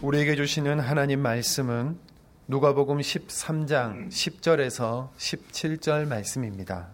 우리에게 0.00 0.36
주시는 0.36 0.78
하나님 0.78 1.18
말씀은 1.22 1.98
누가복음 2.46 2.98
13장 2.98 4.08
10절에서 4.08 5.10
17절 5.16 6.06
말씀입니다. 6.06 6.90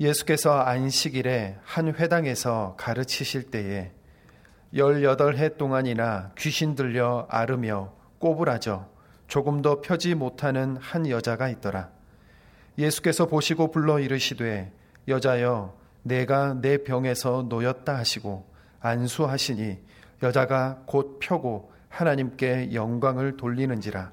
예수께서 0.00 0.58
안식일에 0.60 1.58
한 1.62 1.94
회당에서 1.94 2.74
가르치실 2.78 3.50
때에 3.50 3.92
18해 4.72 5.58
동안이나 5.58 6.32
귀신 6.38 6.74
들려 6.74 7.26
앓으며 7.28 7.92
꼬부라져 8.18 8.88
조금도 9.28 9.82
펴지 9.82 10.14
못하는 10.14 10.78
한 10.78 11.06
여자가 11.06 11.50
있더라. 11.50 11.90
예수께서 12.78 13.26
보시고 13.26 13.70
불러 13.70 14.00
이르시되 14.00 14.72
여자여 15.06 15.76
내가 16.02 16.54
내 16.54 16.78
병에서 16.78 17.44
놓였다 17.46 17.94
하시고 17.94 18.50
안수하시니 18.80 19.78
여자가 20.22 20.80
곧 20.86 21.18
펴고 21.20 21.75
하나님께 21.96 22.74
영광을 22.74 23.38
돌리는지라. 23.38 24.12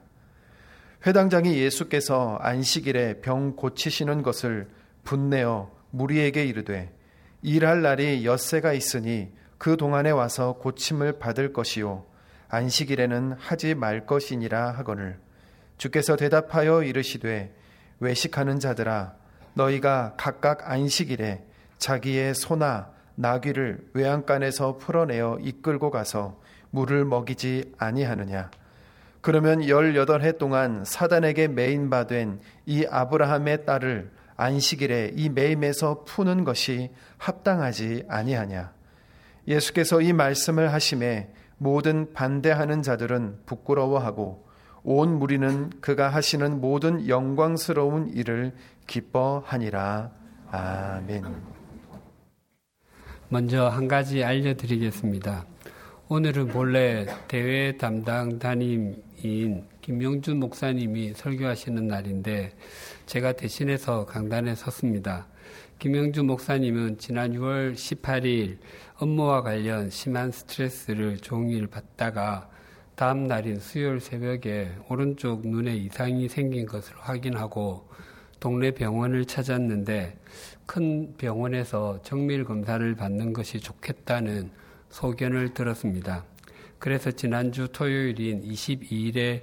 회당장이 1.05 1.57
예수께서 1.57 2.37
안식일에 2.39 3.19
병 3.19 3.57
고치시는 3.57 4.23
것을 4.23 4.69
분내어 5.03 5.69
무리에게 5.91 6.45
이르되 6.45 6.93
일할 7.41 7.81
날이 7.81 8.25
엿새가 8.25 8.71
있으니 8.71 9.29
그 9.57 9.75
동안에 9.75 10.11
와서 10.11 10.53
고침을 10.53 11.19
받을 11.19 11.51
것이요 11.51 12.05
안식일에는 12.47 13.33
하지 13.37 13.75
말 13.75 14.05
것이니라 14.05 14.71
하거늘 14.71 15.19
주께서 15.77 16.15
대답하여 16.15 16.83
이르시되 16.83 17.53
외식하는 17.99 18.61
자들아 18.61 19.15
너희가 19.55 20.13
각각 20.15 20.71
안식일에 20.71 21.43
자기의 21.79 22.33
소나 22.33 22.91
나귀를 23.15 23.89
외양간에서 23.93 24.77
풀어내어 24.77 25.39
이끌고 25.41 25.91
가서 25.91 26.41
물을 26.73 27.05
먹이지 27.05 27.73
아니하느냐. 27.77 28.49
그러면 29.21 29.61
18해 29.61 30.39
동안 30.39 30.83
사단에게 30.83 31.47
매인받은 31.47 32.39
이 32.65 32.85
아브라함의 32.89 33.65
딸을 33.65 34.11
안식일에 34.35 35.11
이 35.15 35.29
매임에서 35.29 36.03
푸는 36.03 36.43
것이 36.43 36.89
합당하지 37.19 38.05
아니하냐. 38.09 38.73
예수께서 39.47 40.01
이 40.01 40.13
말씀을 40.13 40.73
하심에 40.73 41.31
모든 41.57 42.11
반대하는 42.13 42.81
자들은 42.81 43.41
부끄러워하고 43.45 44.47
온 44.83 45.19
무리는 45.19 45.69
그가 45.79 46.09
하시는 46.09 46.59
모든 46.59 47.07
영광스러운 47.07 48.09
일을 48.09 48.51
기뻐하니라. 48.87 50.11
아멘. 50.51 51.23
먼저 53.29 53.67
한 53.67 53.87
가지 53.87 54.23
알려드리겠습니다. 54.23 55.52
오늘은 56.15 56.49
본래 56.49 57.07
대회 57.27 57.75
담당 57.75 58.37
담임인 58.37 59.65
김영준 59.81 60.39
목사님이 60.39 61.15
설교하시는 61.15 61.87
날인데 61.87 62.51
제가 63.07 63.31
대신해서 63.31 64.05
강단에 64.05 64.53
섰습니다. 64.53 65.25
김영준 65.79 66.27
목사님은 66.27 66.99
지난 66.99 67.33
6월 67.33 67.73
18일 67.73 68.59
업무와 68.99 69.41
관련 69.41 69.89
심한 69.89 70.31
스트레스를 70.31 71.17
종일 71.17 71.65
받다가 71.65 72.47
다음 72.93 73.23
날인 73.23 73.59
수요일 73.59 73.99
새벽에 73.99 74.69
오른쪽 74.89 75.47
눈에 75.47 75.75
이상이 75.75 76.29
생긴 76.29 76.67
것을 76.67 76.93
확인하고 76.95 77.89
동네 78.39 78.69
병원을 78.69 79.25
찾았는데 79.25 80.15
큰 80.67 81.15
병원에서 81.17 82.03
정밀 82.03 82.43
검사를 82.43 82.93
받는 82.93 83.33
것이 83.33 83.59
좋겠다는 83.59 84.51
소견을 84.93 85.55
들었습니다. 85.55 86.23
그래서 86.77 87.09
지난주 87.09 87.67
토요일인 87.71 88.43
22일에 88.43 89.41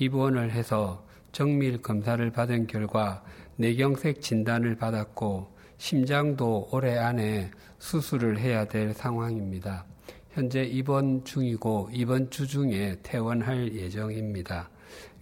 입원을 0.00 0.50
해서 0.50 1.06
정밀 1.30 1.80
검사를 1.80 2.28
받은 2.30 2.66
결과 2.66 3.22
뇌경색 3.56 4.20
진단을 4.20 4.76
받았고 4.76 5.56
심장도 5.76 6.70
올해 6.72 6.98
안에 6.98 7.52
수술을 7.78 8.40
해야 8.40 8.64
될 8.64 8.92
상황입니다. 8.92 9.84
현재 10.32 10.64
입원 10.64 11.24
중이고 11.24 11.90
이번 11.92 12.30
주 12.30 12.48
중에 12.48 12.98
퇴원할 13.04 13.72
예정입니다. 13.74 14.68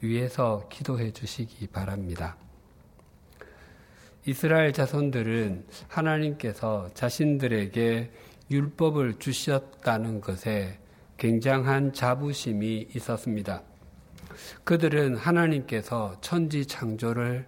위에서 0.00 0.69
기도해 0.70 1.10
주시기 1.10 1.66
바랍니다. 1.66 2.36
이스라엘 4.25 4.72
자손들은 4.72 5.66
하나님께서 5.88 6.91
자신들에게 6.94 8.10
율법을 8.50 9.18
주셨다는 9.18 10.20
것에 10.20 10.78
굉장한 11.16 11.92
자부심이 11.92 12.88
있었습니다. 12.94 13.62
그들은 14.64 15.16
하나님께서 15.16 16.16
천지 16.20 16.66
창조를 16.66 17.46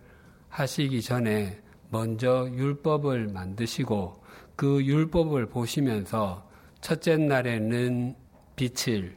하시기 0.48 1.02
전에 1.02 1.60
먼저 1.90 2.48
율법을 2.50 3.28
만드시고 3.28 4.22
그 4.56 4.84
율법을 4.84 5.46
보시면서 5.46 6.48
첫째 6.80 7.16
날에는 7.16 8.14
빛을, 8.56 9.16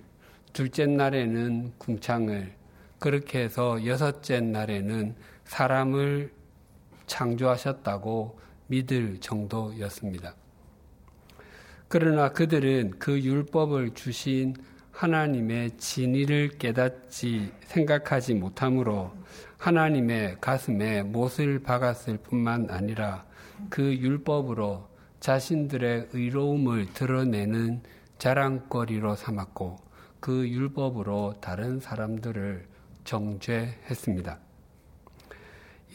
둘째 0.54 0.86
날에는 0.86 1.74
궁창을, 1.78 2.54
그렇게 3.00 3.40
해서 3.40 3.84
여섯째 3.86 4.40
날에는 4.40 5.16
사람을 5.46 6.32
창조하셨다고 7.08 8.40
믿을 8.68 9.20
정도였습니다. 9.20 10.36
그러나 11.92 12.30
그들은 12.30 12.92
그 13.00 13.22
율법을 13.22 13.96
주신 13.96 14.56
하나님의 14.94 15.72
진리를 15.72 16.52
깨닫지 16.58 17.52
생각하지 17.66 18.36
못하므로 18.36 19.12
하나님의 19.58 20.38
가슴에 20.40 21.04
못을 21.04 21.60
박았을 21.60 22.20
뿐만 22.20 22.70
아니라 22.70 23.26
그 23.70 23.94
율법으로 23.94 24.88
자신들의 25.20 26.08
의로움을 26.14 26.94
드러내는 26.94 27.82
자랑거리로 28.20 29.18
삼았고 29.18 29.76
그 30.22 30.48
율법으로 30.48 31.42
다른 31.42 31.82
사람들을 31.82 32.68
정죄했습니다. 33.04 34.40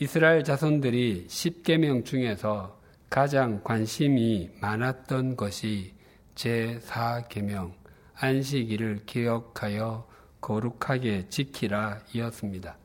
이스라엘 0.01 0.45
자손들이 0.45 1.25
십계명 1.27 2.05
중에서 2.05 2.77
가장 3.09 3.63
관심이 3.63 4.51
많았던 4.61 5.37
것이 5.37 5.95
제4계명 6.35 7.73
안식일을 8.15 9.03
기억하여 9.07 10.09
거룩하게 10.41 11.29
지키라 11.29 12.01
이었습니다. 12.13 12.77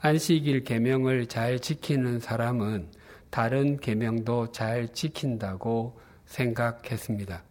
안식일 0.00 0.64
계명을 0.64 1.26
잘 1.26 1.58
지키는 1.58 2.20
사람은 2.20 2.90
다른 3.30 3.78
계명도 3.78 4.52
잘 4.52 4.92
지킨다고 4.92 5.98
생각했습니다. 6.26 7.42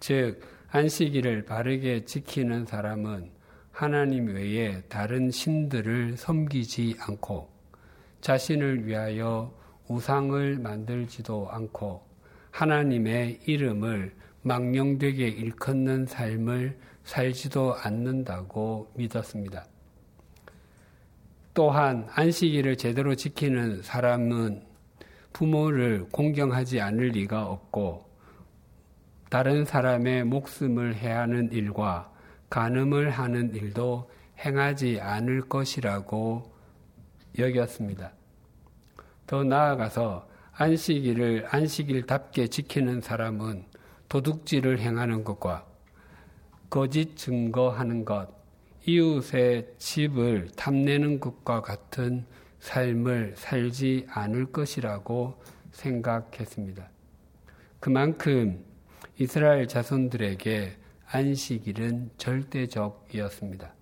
즉 0.00 0.40
안식일을 0.70 1.44
바르게 1.44 2.04
지키는 2.04 2.66
사람은 2.66 3.30
하나님 3.72 4.34
외에 4.34 4.82
다른 4.88 5.30
신들을 5.30 6.16
섬기지 6.16 6.96
않고 7.00 7.50
자신을 8.20 8.86
위하여 8.86 9.58
우상을 9.90 10.58
만들지도 10.60 11.50
않고 11.50 12.02
하나님의 12.52 13.40
이름을 13.44 14.14
망령되게 14.42 15.26
일컫는 15.26 16.06
삶을 16.06 16.78
살지도 17.02 17.74
않는다고 17.74 18.92
믿었습니다. 18.94 19.66
또한 21.54 22.06
안식일을 22.12 22.76
제대로 22.76 23.16
지키는 23.16 23.82
사람은 23.82 24.62
부모를 25.32 26.06
공경하지 26.12 26.80
않을 26.80 27.08
리가 27.08 27.46
없고 27.46 28.08
다른 29.28 29.64
사람의 29.64 30.24
목숨을 30.24 30.94
해하는 30.94 31.50
일과 31.52 32.12
간음을 32.48 33.10
하는 33.10 33.54
일도 33.54 34.08
행하지 34.38 35.00
않을 35.00 35.48
것이라고 35.48 36.52
여겼습니다. 37.38 38.12
더 39.30 39.44
나아가서 39.44 40.28
안식일을 40.54 41.46
안식일답게 41.50 42.48
지키는 42.48 43.00
사람은 43.00 43.64
도둑질을 44.08 44.80
행하는 44.80 45.22
것과 45.22 45.68
거짓 46.68 47.16
증거하는 47.16 48.04
것, 48.04 48.28
이웃의 48.86 49.74
집을 49.78 50.48
탐내는 50.56 51.20
것과 51.20 51.62
같은 51.62 52.26
삶을 52.58 53.34
살지 53.36 54.08
않을 54.08 54.46
것이라고 54.46 55.40
생각했습니다. 55.70 56.90
그만큼 57.78 58.64
이스라엘 59.16 59.68
자손들에게 59.68 60.76
안식일은 61.06 62.10
절대적이었습니다. 62.16 63.74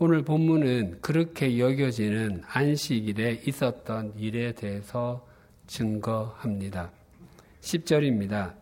오늘 0.00 0.22
본문은 0.22 1.00
그렇게 1.00 1.58
여겨지는 1.58 2.42
안식일에 2.46 3.42
있었던 3.44 4.14
일에 4.16 4.52
대해서 4.52 5.26
증거합니다. 5.66 6.92
10절입니다. 7.60 8.54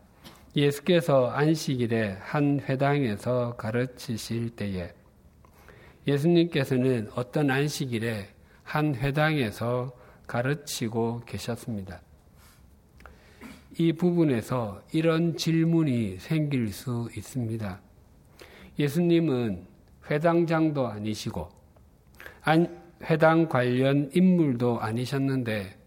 예수께서 0.57 1.27
안식일에 1.27 2.17
한 2.23 2.61
회당에서 2.61 3.55
가르치실 3.57 4.57
때에 4.57 4.95
예수님께서는 6.07 7.11
어떤 7.15 7.51
안식일에 7.51 8.29
한 8.63 8.95
회당에서 8.95 9.93
가르치고 10.27 11.25
계셨습니다. 11.27 12.01
이 13.79 13.93
부분에서 13.93 14.81
이런 14.91 15.37
질문이 15.37 16.17
생길 16.19 16.73
수 16.73 17.11
있습니다. 17.15 17.79
예수님은 18.79 19.76
회당장도 20.11 20.87
아니시고 20.87 21.49
회당 23.05 23.49
관련 23.49 24.11
인물도 24.15 24.81
아니셨는데 24.81 25.79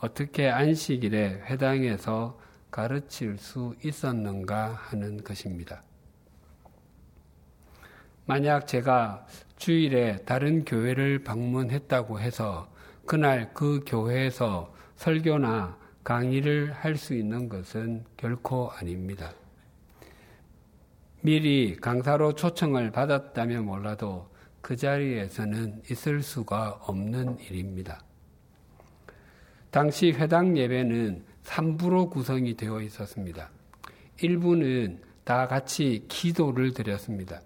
어떻게 0.00 0.48
안식일에 0.48 1.42
회당에서 1.46 2.38
가르칠 2.70 3.38
수 3.38 3.74
있었는가 3.82 4.74
하는 4.74 5.22
것입니다. 5.24 5.82
만약 8.26 8.66
제가 8.66 9.26
주일에 9.56 10.18
다른 10.26 10.64
교회를 10.64 11.24
방문했다고 11.24 12.20
해서 12.20 12.68
그날 13.06 13.54
그 13.54 13.82
교회에서 13.86 14.74
설교나 14.96 15.78
강의를 16.04 16.72
할 16.72 16.96
수 16.96 17.14
있는 17.14 17.48
것은 17.48 18.04
결코 18.16 18.70
아닙니다. 18.70 19.32
미리 21.20 21.76
강사로 21.76 22.34
초청을 22.34 22.92
받았다면 22.92 23.64
몰라도 23.64 24.28
그 24.60 24.76
자리에서는 24.76 25.82
있을 25.90 26.22
수가 26.22 26.80
없는 26.82 27.40
일입니다. 27.40 28.02
당시 29.70 30.12
회당 30.12 30.56
예배는 30.56 31.24
3부로 31.44 32.10
구성이 32.10 32.54
되어 32.54 32.80
있었습니다. 32.82 33.50
1부는 34.18 34.98
다 35.24 35.48
같이 35.48 36.04
기도를 36.08 36.72
드렸습니다. 36.72 37.40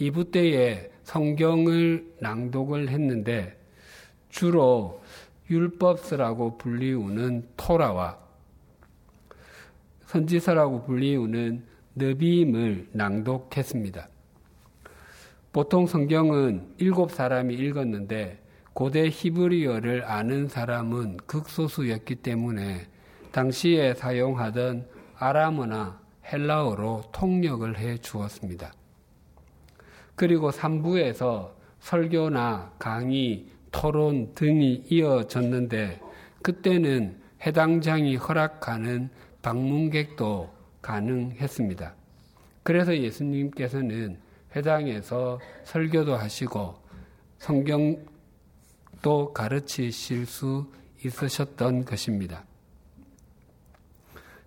2부 0.00 0.30
때에 0.30 0.90
성경을 1.04 2.14
낭독을 2.20 2.88
했는데 2.88 3.58
주로 4.28 5.02
율법서라고 5.48 6.58
불리우는 6.58 7.48
토라와 7.56 8.18
선지서라고 10.06 10.84
불리우는 10.84 11.73
느비임을 11.96 12.88
낭독했습니다. 12.92 14.08
보통 15.52 15.86
성경은 15.86 16.74
일곱 16.78 17.12
사람이 17.12 17.54
읽었는데 17.54 18.42
고대 18.72 19.08
히브리어를 19.08 20.04
아는 20.04 20.48
사람은 20.48 21.18
극소수였기 21.26 22.16
때문에 22.16 22.88
당시에 23.30 23.94
사용하던 23.94 24.88
아람어나 25.16 26.00
헬라어로 26.32 27.04
통역을 27.12 27.78
해 27.78 27.98
주었습니다. 27.98 28.72
그리고 30.16 30.50
3부에서 30.50 31.52
설교나 31.78 32.72
강의, 32.78 33.46
토론 33.70 34.34
등이 34.34 34.84
이어졌는데 34.88 36.00
그때는 36.42 37.20
해당장이 37.46 38.16
허락하는 38.16 39.10
방문객도 39.42 40.50
가능했습니다. 40.84 41.94
그래서 42.62 42.96
예수님께서는 42.96 44.18
회당에서 44.54 45.40
설교도 45.64 46.14
하시고 46.14 46.74
성경도 47.38 49.32
가르치실 49.32 50.26
수 50.26 50.70
있으셨던 51.04 51.86
것입니다. 51.86 52.44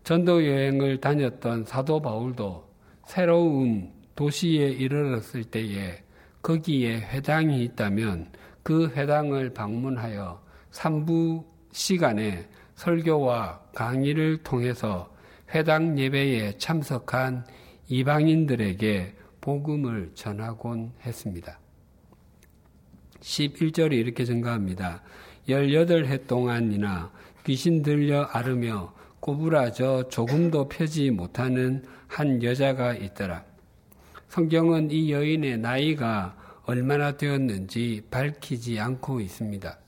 전도 0.03 0.45
여행을 0.45 1.01
다녔던 1.01 1.65
사도 1.65 2.01
바울도 2.01 2.67
새로운 3.05 3.91
도시에 4.15 4.69
이르렀을 4.69 5.43
때에 5.43 6.03
거기에 6.41 7.01
회당이 7.01 7.63
있다면 7.63 8.31
그 8.63 8.87
회당을 8.89 9.53
방문하여 9.53 10.41
3부 10.71 11.43
시간에 11.71 12.47
설교와 12.75 13.59
강의를 13.73 14.43
통해서 14.43 15.16
회당 15.53 15.97
예배에 15.97 16.57
참석한 16.57 17.45
이방인들에게 17.87 19.15
복음을 19.39 20.11
전하곤 20.13 20.91
했습니다. 21.05 21.59
11절이 23.21 23.93
이렇게 23.93 24.25
증가합니다. 24.25 25.01
18해 25.47 26.27
동안이나 26.27 27.11
귀신 27.45 27.81
들려 27.81 28.23
앓으며 28.23 28.93
꼬부라져 29.21 30.09
조금도 30.09 30.67
펴지 30.67 31.11
못하는 31.11 31.83
한 32.07 32.43
여자가 32.43 32.93
있더라. 32.95 33.45
성경은 34.27 34.91
이 34.91 35.11
여인의 35.11 35.59
나이가 35.59 36.35
얼마나 36.65 37.15
되었는지 37.15 38.03
밝히지 38.11 38.79
않고 38.79 39.21
있습니다. 39.21 39.79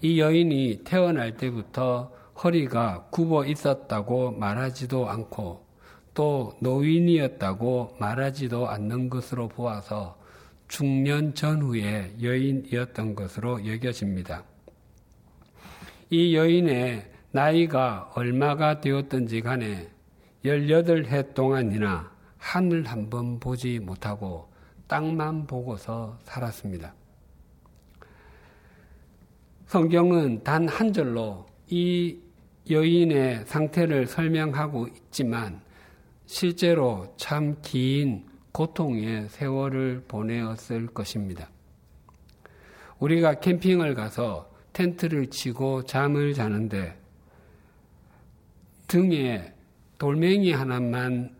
이 0.00 0.18
여인이 0.18 0.80
태어날 0.82 1.36
때부터 1.36 2.12
허리가 2.42 3.06
굽어 3.10 3.44
있었다고 3.46 4.32
말하지도 4.32 5.08
않고 5.08 5.64
또 6.14 6.54
노인이었다고 6.60 7.96
말하지도 7.98 8.68
않는 8.68 9.08
것으로 9.10 9.48
보아서 9.48 10.18
중년 10.68 11.34
전후의 11.34 12.16
여인이었던 12.22 13.14
것으로 13.14 13.66
여겨집니다. 13.66 14.44
이 16.10 16.34
여인의 16.34 17.10
나이가 17.30 18.10
얼마가 18.14 18.80
되었든지 18.80 19.40
간에 19.40 19.88
18해 20.44 21.34
동안이나 21.34 22.10
하늘 22.38 22.84
한 22.86 23.08
번 23.08 23.38
보지 23.38 23.78
못하고 23.78 24.50
땅만 24.88 25.46
보고서 25.46 26.18
살았습니다. 26.24 26.94
성경은 29.66 30.42
단 30.42 30.68
한 30.68 30.92
절로 30.92 31.46
이 31.68 32.18
여인의 32.70 33.44
상태를 33.46 34.06
설명하고 34.06 34.88
있지만 34.88 35.60
실제로 36.26 37.12
참 37.16 37.56
긴 37.62 38.32
고통의 38.52 39.28
세월을 39.30 40.04
보내었을 40.06 40.86
것입니다. 40.88 41.48
우리가 42.98 43.40
캠핑을 43.40 43.94
가서 43.94 44.50
텐트를 44.72 45.28
치고 45.28 45.84
잠을 45.84 46.34
자는데 46.34 46.98
등에 48.86 49.52
돌멩이 49.98 50.52
하나만 50.52 51.34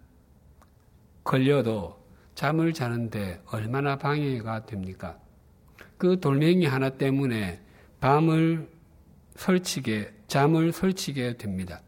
걸려도 1.22 2.00
잠을 2.34 2.72
자는데 2.72 3.43
얼마나 3.46 3.96
방해가 3.96 4.67
됩니까? 4.67 5.19
그 5.98 6.19
돌멩이 6.19 6.67
하나 6.67 6.91
때문에 6.91 7.60
밤을 8.00 8.69
설치게, 9.36 10.12
잠을 10.29 10.72
설치게 10.72 11.36
됩니다. 11.36 11.82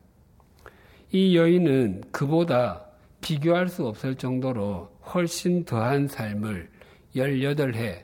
이 1.12 1.36
여인은 1.36 2.04
그보다 2.10 2.84
비교할 3.20 3.68
수 3.68 3.86
없을 3.86 4.16
정도로 4.16 4.90
훨씬 5.14 5.64
더한 5.64 6.08
삶을 6.08 6.68
18해 7.14 8.02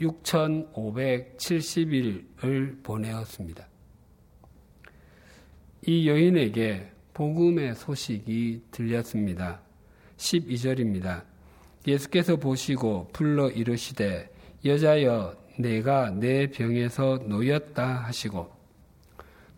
6,570일을 0.00 2.82
보내었습니다. 2.82 3.68
이 5.86 6.08
여인에게 6.08 6.90
복음의 7.14 7.74
소식이 7.74 8.62
들렸습니다. 8.70 9.60
12절입니다. 10.16 11.24
예수께서 11.86 12.36
보시고 12.36 13.08
불러 13.12 13.50
이르시되 13.50 14.30
여자여 14.64 15.36
내가 15.58 16.10
내 16.10 16.50
병에서 16.50 17.18
놓였다 17.26 17.84
하시고 17.84 18.50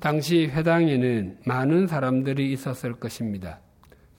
당시 0.00 0.46
회당에는 0.46 1.40
많은 1.44 1.86
사람들이 1.86 2.52
있었을 2.52 2.94
것입니다. 2.94 3.60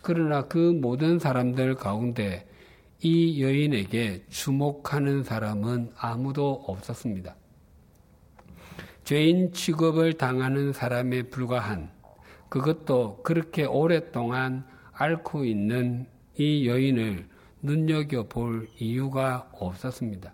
그러나 0.04 0.44
그 0.44 0.58
모든 0.58 1.18
사람들 1.18 1.76
가운데 1.76 2.48
이 3.00 3.42
여인에게 3.42 4.26
주목하는 4.30 5.24
사람은 5.24 5.92
아무도 5.98 6.64
없었습니다. 6.68 7.36
죄인 9.04 9.52
취급을 9.54 10.14
당하는 10.14 10.72
사람에 10.72 11.24
불과한 11.24 11.90
그것도 12.50 13.24
그렇게 13.24 13.66
오랫동안 13.66 14.66
앓고 14.94 15.46
있는 15.46 16.06
이 16.38 16.68
여인을 16.68 17.28
눈여겨볼 17.64 18.68
이유가 18.78 19.50
없었습니다. 19.54 20.32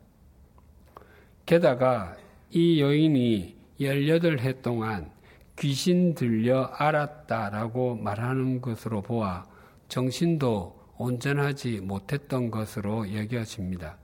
게다가 1.47 2.17
이 2.51 2.81
여인이 2.81 3.55
18해 3.79 4.61
동안 4.61 5.09
귀신 5.57 6.13
들려 6.13 6.65
알았다라고 6.65 7.95
말하는 7.95 8.59
것으로 8.59 9.01
보아 9.01 9.45
정신도 9.87 10.77
온전하지 10.97 11.79
못했던 11.79 12.51
것으로 12.51 13.15
여겨집니다. 13.15 13.97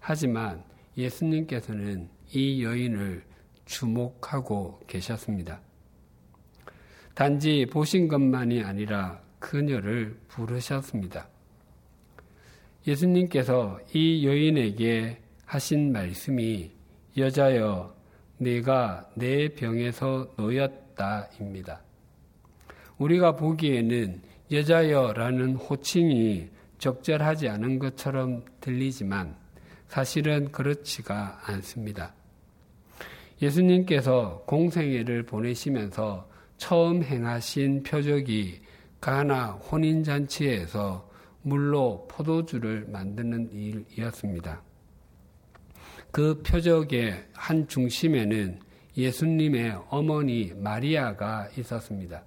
하지만 0.00 0.64
예수님께서는 0.96 2.08
이 2.30 2.64
여인을 2.64 3.24
주목하고 3.66 4.80
계셨습니다. 4.86 5.60
단지 7.14 7.66
보신 7.70 8.08
것만이 8.08 8.62
아니라 8.62 9.20
그녀를 9.38 10.18
부르셨습니다. 10.28 11.28
예수님께서 12.86 13.78
이 13.92 14.26
여인에게 14.26 15.21
하신 15.52 15.92
말씀이 15.92 16.70
여자여 17.14 17.94
내가 18.38 19.06
내 19.14 19.50
병에서 19.50 20.32
놓였다입니다. 20.38 21.82
우리가 22.96 23.36
보기에는 23.36 24.22
여자여라는 24.50 25.56
호칭이 25.56 26.48
적절하지 26.78 27.50
않은 27.50 27.78
것처럼 27.78 28.46
들리지만 28.62 29.36
사실은 29.88 30.50
그렇지가 30.52 31.42
않습니다. 31.44 32.14
예수님께서 33.42 34.44
공생애를 34.46 35.24
보내시면서 35.24 36.30
처음 36.56 37.02
행하신 37.02 37.82
표적이 37.82 38.62
가나 39.02 39.48
혼인잔치에서 39.50 41.10
물로 41.42 42.08
포도주를 42.10 42.86
만드는 42.88 43.52
일이었습니다. 43.52 44.71
그 46.12 46.42
표적의 46.42 47.24
한 47.32 47.66
중심에는 47.66 48.60
예수님의 48.98 49.78
어머니 49.88 50.52
마리아가 50.54 51.48
있었습니다. 51.56 52.22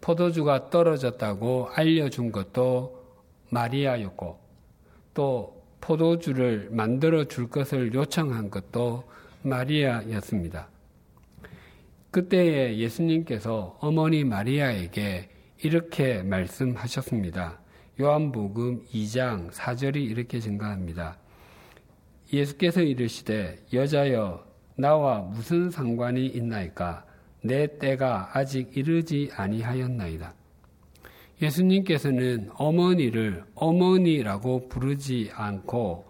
포도주가 0.00 0.70
떨어졌다고 0.70 1.68
알려준 1.74 2.32
것도 2.32 3.04
마리아였고 3.50 4.40
또 5.12 5.62
포도주를 5.82 6.68
만들어 6.70 7.24
줄 7.24 7.50
것을 7.50 7.92
요청한 7.92 8.48
것도 8.48 9.04
마리아였습니다. 9.42 10.68
그때에 12.10 12.78
예수님께서 12.78 13.76
어머니 13.80 14.24
마리아에게 14.24 15.28
이렇게 15.62 16.22
말씀하셨습니다. 16.22 17.60
요한복음 18.00 18.86
2장 18.86 19.50
4절이 19.50 19.96
이렇게 19.96 20.40
증가합니다. 20.40 21.18
예수께서 22.32 22.80
이르시되 22.82 23.58
여자여 23.72 24.46
나와 24.76 25.18
무슨 25.20 25.70
상관이 25.70 26.26
있나이까 26.26 27.04
내 27.42 27.78
때가 27.78 28.30
아직 28.32 28.76
이르지 28.76 29.30
아니하였나이다. 29.34 30.34
예수님께서는 31.42 32.50
어머니를 32.54 33.44
어머니라고 33.54 34.68
부르지 34.68 35.30
않고 35.34 36.06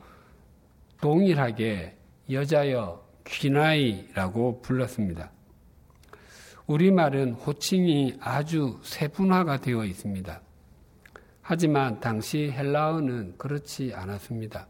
동일하게 1.00 1.97
여자여 2.31 3.05
귀나이라고 3.27 4.61
불렀습니다. 4.61 5.31
우리말은 6.67 7.33
호칭이 7.33 8.17
아주 8.21 8.79
세분화가 8.83 9.61
되어 9.61 9.85
있습니다. 9.85 10.41
하지만 11.43 11.99
당시 12.00 12.50
헬라어는 12.50 13.39
그렇지 13.39 13.93
않았습니다. 13.95 14.69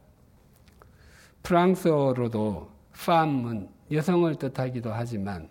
프랑스어로도 1.43 2.71
팜은 2.93 3.69
여성을 3.91 4.35
뜻하기도 4.37 4.93
하지만 4.93 5.49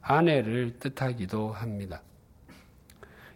아내를 0.00 0.78
뜻하기도 0.78 1.52
합니다. 1.52 2.02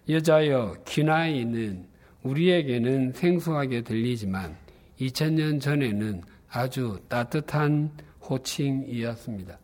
여자여 0.08 0.76
귀나이는 0.86 1.86
우리에게는 2.22 3.12
생소하게 3.12 3.82
들리지만 3.82 4.56
2000년 5.00 5.60
전에는 5.60 6.22
아주 6.50 7.00
따뜻한 7.08 7.90
호칭이었습니다. 8.22 9.58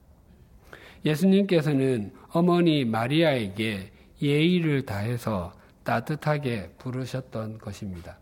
예수님께서는 1.04 2.12
어머니 2.30 2.85
마리아에게 2.85 3.90
예의를 4.20 4.85
다해서 4.85 5.52
따뜻하게 5.85 6.70
부르셨던 6.78 7.59
것입니다. 7.59 8.20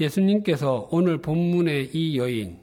예수님께서 0.00 0.88
오늘 0.90 1.20
본문의 1.20 1.90
이 1.92 2.16
여인, 2.18 2.58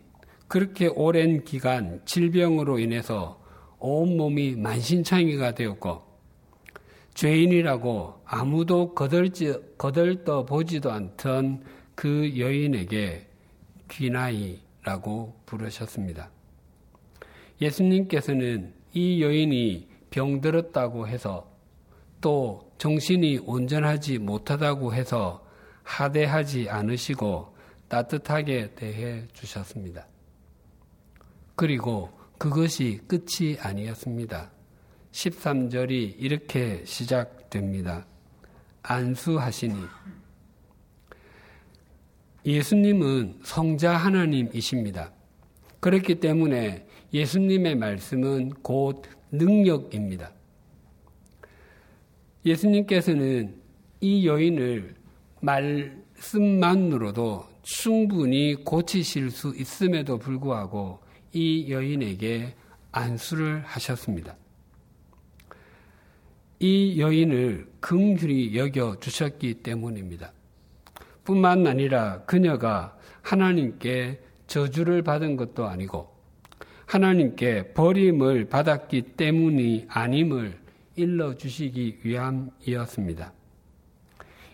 그렇게 0.48 0.88
오랜 0.88 1.44
기간 1.44 2.02
질병으로 2.06 2.80
인해서 2.80 3.40
온몸이 3.80 4.56
만신창이가 4.56 5.54
되었고, 5.54 6.02
죄인이라고 7.14 8.22
아무도 8.26 8.96
거들떠 8.96 10.46
보지도 10.46 10.92
않던 10.92 11.64
그 11.94 12.40
여인에게 12.40 13.28
귀나이라고 13.90 15.36
부르셨습니다. 15.46 16.32
예수님께서는 17.62 18.74
이 18.94 19.22
여인이 19.22 19.88
병들었다고 20.10 21.08
해서 21.08 21.52
또 22.20 22.72
정신이 22.78 23.40
온전하지 23.46 24.18
못하다고 24.20 24.94
해서 24.94 25.47
하대하지 25.88 26.70
않으시고 26.70 27.56
따뜻하게 27.88 28.76
대해 28.76 29.26
주셨습니다. 29.32 30.06
그리고 31.56 32.12
그것이 32.38 33.00
끝이 33.08 33.58
아니었습니다. 33.60 34.52
13절이 35.14 36.16
이렇게 36.20 36.84
시작됩니다. 36.86 38.06
안수하시니. 38.84 39.76
예수님은 42.46 43.40
성자 43.44 43.96
하나님이십니다. 43.96 45.12
그렇기 45.80 46.20
때문에 46.20 46.86
예수님의 47.14 47.76
말씀은 47.76 48.50
곧 48.62 49.04
능력입니다. 49.32 50.32
예수님께서는 52.46 53.56
이 54.02 54.28
여인을 54.28 54.98
말씀만으로도 55.42 57.46
충분히 57.62 58.56
고치실 58.56 59.30
수 59.32 59.54
있음에도 59.56 60.18
불구하고 60.18 61.00
이 61.34 61.72
여인에게 61.72 62.56
안수를 62.92 63.62
하셨습니다. 63.66 64.36
이 66.60 67.00
여인을 67.00 67.68
긍휼히 67.80 68.58
여겨 68.58 69.00
주셨기 69.00 69.54
때문입니다. 69.56 70.34
뿐만 71.24 71.68
아니라 71.68 72.24
그녀가 72.24 72.98
하나님께 73.22 74.22
저주를 74.48 75.04
받은 75.04 75.36
것도 75.36 75.68
아니고 75.68 76.10
하나님께 76.86 77.74
버림을 77.74 78.46
받았기 78.46 79.02
때문이 79.18 79.88
아님을 79.90 80.58
일러 80.96 81.36
주시기 81.36 82.00
위함이었습니다. 82.04 83.34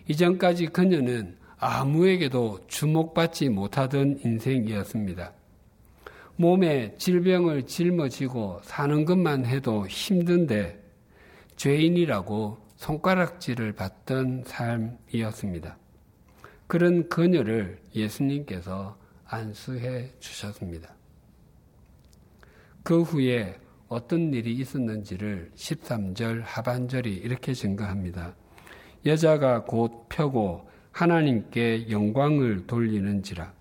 이전까지 0.08 0.66
그녀는 0.66 1.36
아무에게도 1.58 2.66
주목받지 2.66 3.48
못하던 3.48 4.18
인생이었습니다. 4.22 5.32
몸에 6.36 6.94
질병을 6.98 7.66
짊어지고 7.66 8.60
사는 8.64 9.04
것만 9.04 9.46
해도 9.46 9.86
힘든데 9.86 10.82
죄인이라고 11.56 12.58
손가락질을 12.76 13.72
받던 13.72 14.44
삶이었습니다. 14.46 15.78
그런 16.66 17.08
그녀를 17.08 17.78
예수님께서 17.94 18.98
안수해 19.26 20.10
주셨습니다. 20.18 20.94
그 22.82 23.02
후에 23.02 23.58
어떤 23.88 24.34
일이 24.34 24.54
있었는지를 24.54 25.52
13절 25.54 26.42
하반절이 26.44 27.14
이렇게 27.14 27.54
증가합니다. 27.54 28.34
여자가 29.06 29.64
곧 29.64 30.08
펴고 30.08 30.68
하나님께 30.92 31.90
영광을 31.90 32.66
돌리는지라. 32.66 33.52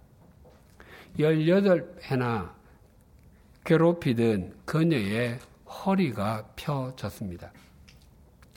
18해나 1.17 2.51
괴롭히던 3.65 4.53
그녀의 4.65 5.39
허리가 5.67 6.47
펴졌습니다. 6.55 7.51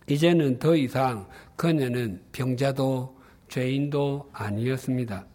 이제는 0.08 0.58
더 0.58 0.76
이상 0.76 1.28
그녀는 1.56 2.22
병자도 2.32 3.16
죄인도 3.48 4.30
아니었습니다. 4.32 5.26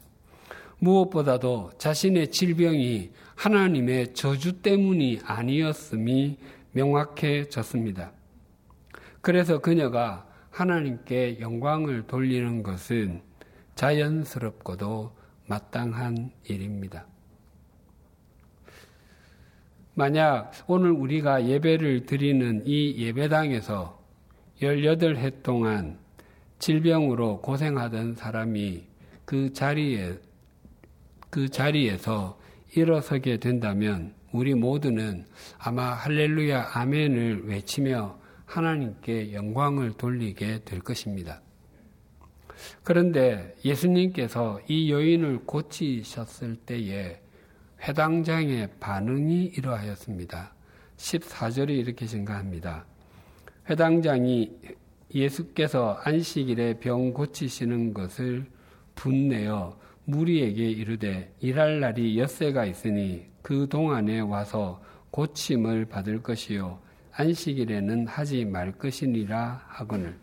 무엇보다도 0.79 1.71
자신의 1.77 2.31
질병이 2.31 3.11
하나님의 3.35 4.13
저주 4.13 4.61
때문이 4.61 5.19
아니었음이 5.23 6.37
명확해졌습니다. 6.71 8.11
그래서 9.21 9.59
그녀가 9.59 10.30
하나님께 10.51 11.39
영광을 11.39 12.05
돌리는 12.07 12.61
것은 12.61 13.21
자연스럽고도 13.75 15.15
마땅한 15.47 16.31
일입니다. 16.45 17.07
만약 19.93 20.51
오늘 20.67 20.91
우리가 20.91 21.47
예배를 21.47 22.05
드리는 22.05 22.63
이 22.65 22.95
예배당에서 22.97 23.99
18해 24.61 25.41
동안 25.43 25.97
질병으로 26.59 27.41
고생하던 27.41 28.15
사람이 28.15 28.83
그 29.25 29.51
자리에, 29.53 30.17
그 31.29 31.49
자리에서 31.49 32.39
일어서게 32.75 33.37
된다면 33.37 34.13
우리 34.31 34.53
모두는 34.53 35.25
아마 35.57 35.93
할렐루야 35.93 36.71
아멘을 36.73 37.47
외치며 37.47 38.20
하나님께 38.51 39.33
영광을 39.33 39.93
돌리게 39.93 40.63
될 40.65 40.79
것입니다. 40.81 41.41
그런데 42.83 43.55
예수님께서 43.63 44.59
이 44.67 44.91
여인을 44.91 45.45
고치셨을 45.45 46.57
때에 46.57 47.21
회당장의 47.81 48.69
반응이 48.79 49.45
이러하였습니다. 49.57 50.53
14절이 50.97 51.69
이렇게 51.69 52.05
증가합니다. 52.05 52.85
회당장이 53.69 54.51
예수께서 55.15 55.99
안식일에 56.03 56.79
병 56.79 57.13
고치시는 57.13 57.93
것을 57.93 58.45
분내어 58.95 59.79
무리에게 60.05 60.69
이르되 60.69 61.33
일할 61.39 61.79
날이 61.79 62.19
엿새가 62.19 62.65
있으니 62.65 63.25
그 63.41 63.67
동안에 63.69 64.19
와서 64.19 64.81
고침을 65.11 65.85
받을 65.85 66.21
것이요 66.21 66.79
안식일에는 67.21 68.07
하지 68.07 68.45
말 68.45 68.71
것이니라 68.71 69.63
하거늘 69.67 70.17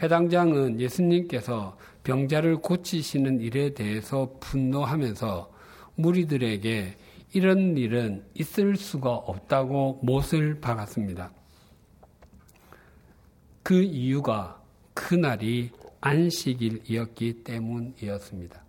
회당장은 0.00 0.80
예수님께서 0.80 1.76
병자를 2.04 2.58
고치시는 2.58 3.40
일에 3.40 3.74
대해서 3.74 4.36
분노하면서 4.38 5.52
무리들에게 5.96 6.96
이런 7.32 7.76
일은 7.76 8.24
있을 8.34 8.76
수가 8.76 9.10
없다고 9.10 10.00
못을 10.02 10.60
박았습니다. 10.60 11.32
그 13.64 13.82
이유가 13.82 14.62
그날이 14.94 15.70
안식일이었기 16.00 17.42
때문이었습니다. 17.42 18.62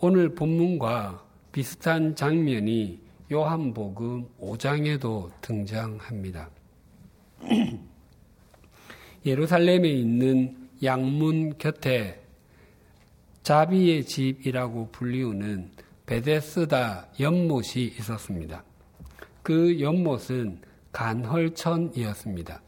오늘 0.00 0.34
본문과 0.36 1.24
비슷한 1.50 2.14
장면이 2.14 3.07
요한복음 3.30 4.26
5장에도 4.40 5.30
등장합니다. 5.42 6.48
예루살렘에 9.26 9.86
있는 9.86 10.68
양문 10.82 11.58
곁에 11.58 12.22
자비의 13.42 14.06
집이라고 14.06 14.90
불리우는 14.92 15.70
베데스다 16.06 17.08
연못이 17.20 17.94
있었습니다. 17.98 18.64
그 19.42 19.78
연못은 19.78 20.60
간헐천이었습니다. 20.92 22.62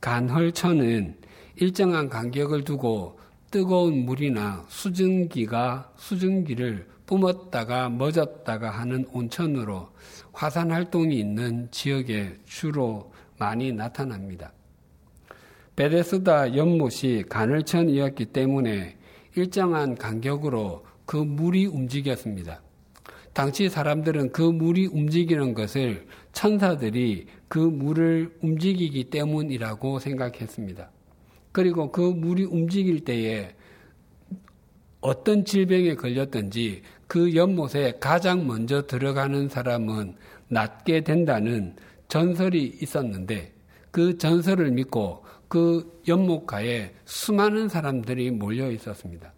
간헐천은 0.00 1.18
일정한 1.56 2.08
간격을 2.08 2.64
두고 2.64 3.18
뜨거운 3.50 4.06
물이나 4.06 4.64
수증기가 4.68 5.92
수증기를 5.96 6.86
뿜었다가 7.08 7.88
멎었다가 7.88 8.70
하는 8.70 9.06
온천으로 9.12 9.88
화산 10.32 10.70
활동이 10.70 11.18
있는 11.18 11.68
지역에 11.70 12.34
주로 12.44 13.10
많이 13.38 13.72
나타납니다. 13.72 14.52
베데스다 15.74 16.54
연못이 16.54 17.24
간헐천이었기 17.28 18.26
때문에 18.26 18.98
일정한 19.36 19.94
간격으로 19.94 20.84
그 21.06 21.16
물이 21.16 21.66
움직였습니다. 21.66 22.60
당시 23.32 23.70
사람들은 23.70 24.32
그 24.32 24.42
물이 24.42 24.88
움직이는 24.88 25.54
것을 25.54 26.06
천사들이 26.32 27.26
그 27.46 27.58
물을 27.58 28.36
움직이기 28.42 29.04
때문이라고 29.04 29.98
생각했습니다. 29.98 30.90
그리고 31.52 31.90
그 31.90 32.00
물이 32.02 32.44
움직일 32.44 33.04
때에 33.04 33.54
어떤 35.00 35.44
질병에 35.44 35.94
걸렸든지 35.94 36.82
그 37.08 37.34
연못에 37.34 37.94
가장 37.98 38.46
먼저 38.46 38.86
들어가는 38.86 39.48
사람은 39.48 40.14
낫게 40.48 41.00
된다는 41.00 41.74
전설이 42.06 42.78
있었는데 42.80 43.52
그 43.90 44.18
전설을 44.18 44.70
믿고 44.70 45.24
그 45.48 46.02
연못가에 46.06 46.92
수많은 47.06 47.68
사람들이 47.68 48.30
몰려 48.30 48.70
있었습니다. 48.70 49.32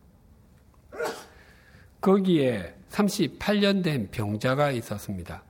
거기에 2.00 2.74
38년 2.90 3.84
된 3.84 4.08
병자가 4.10 4.72
있었습니다. 4.72 5.44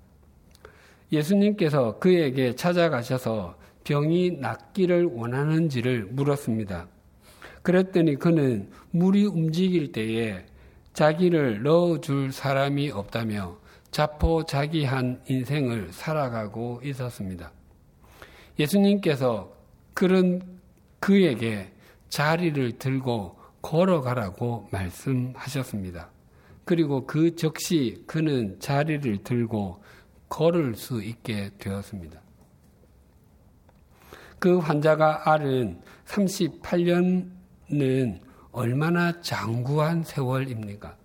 예수님께서 1.11 1.99
그에게 1.99 2.55
찾아가셔서 2.55 3.57
병이 3.85 4.33
낫기를 4.33 5.07
원하는지를 5.07 6.07
물었습니다. 6.11 6.87
그랬더니 7.63 8.17
그는 8.17 8.71
물이 8.91 9.25
움직일 9.27 9.93
때에 9.93 10.45
자기를 10.93 11.63
넣어줄 11.63 12.33
사람이 12.33 12.91
없다며 12.91 13.57
자포자기한 13.91 15.23
인생을 15.29 15.93
살아가고 15.93 16.81
있었습니다. 16.85 17.51
예수님께서 18.59 19.53
그런 19.95 20.43
그에게 21.01 21.73
자리를 22.09 22.79
들고 22.79 23.39
걸어가라고 23.63 24.69
말씀하셨습니다. 24.71 26.11
그리고 26.65 27.05
그 27.07 27.35
즉시 27.35 28.05
그는 28.07 28.61
자리를 28.61 29.25
들고 29.25 29.83
걸을 30.29 30.77
수 30.77 31.03
있게 31.03 31.51
되었습니다. 31.59 32.21
그 34.39 34.59
환자가 34.59 35.33
앓은 35.33 35.81
38년은 36.07 38.21
얼마나 38.53 39.21
장구한 39.21 40.03
세월입니까? 40.03 40.97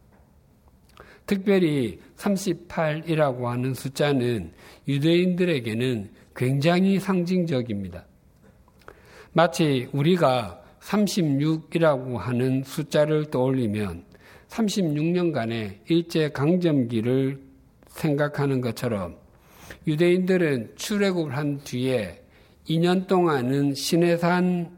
특별히 1.26 2.00
38이라고 2.18 3.46
하는 3.46 3.74
숫자는 3.74 4.52
유대인들에게는 4.88 6.12
굉장히 6.36 7.00
상징적입니다. 7.00 8.06
마치 9.34 9.90
우리가 9.92 10.62
36이라고 10.80 12.18
하는 12.18 12.64
숫자를 12.64 13.32
떠올리면 13.32 14.06
36년간의 14.50 15.80
일제 15.88 16.30
강점기를 16.30 17.42
생각하는 17.88 18.62
것처럼 18.62 19.18
유대인들은 19.88 20.74
출애굽을 20.76 21.36
한 21.36 21.60
뒤에 21.64 22.22
2년 22.70 23.08
동안은 23.08 23.74
시내산에서 23.74 24.70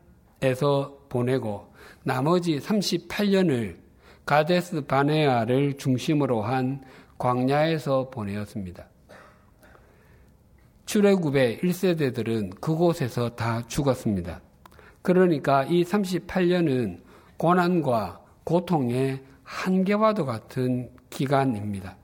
보내고 1.10 1.67
나머지 2.04 2.60
38년을 2.60 3.76
가데스 4.26 4.82
바네아를 4.82 5.78
중심으로 5.78 6.42
한 6.42 6.82
광야에서 7.18 8.10
보내었습니다. 8.10 8.86
출애굽의 10.86 11.60
1세대들은 11.60 12.60
그곳에서 12.62 13.30
다 13.30 13.62
죽었습니다. 13.68 14.42
그러니까 15.02 15.64
이 15.66 15.84
38년은 15.84 17.02
고난과 17.38 18.22
고통의 18.44 19.24
한계와도 19.44 20.26
같은 20.26 20.90
기간입니다. 21.10 21.98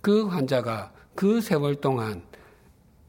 그 0.00 0.26
환자가 0.26 0.92
그 1.14 1.40
세월 1.40 1.76
동안 1.76 2.22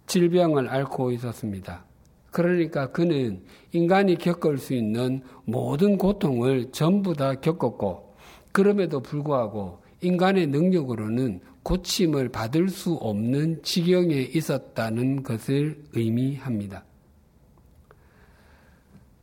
질병을 0.07 0.69
앓고 0.69 1.11
있었습니다. 1.11 1.83
그러니까 2.31 2.91
그는 2.91 3.43
인간이 3.77 4.17
겪을 4.17 4.57
수 4.57 4.73
있는 4.73 5.21
모든 5.45 5.97
고통을 5.97 6.71
전부 6.71 7.13
다 7.13 7.35
겪었고, 7.35 8.15
그럼에도 8.51 9.01
불구하고 9.01 9.81
인간의 10.01 10.47
능력으로는 10.47 11.41
고침을 11.61 12.29
받을 12.29 12.69
수 12.69 12.93
없는 12.93 13.61
지경에 13.61 14.15
있었다는 14.15 15.21
것을 15.21 15.83
의미합니다. 15.93 16.85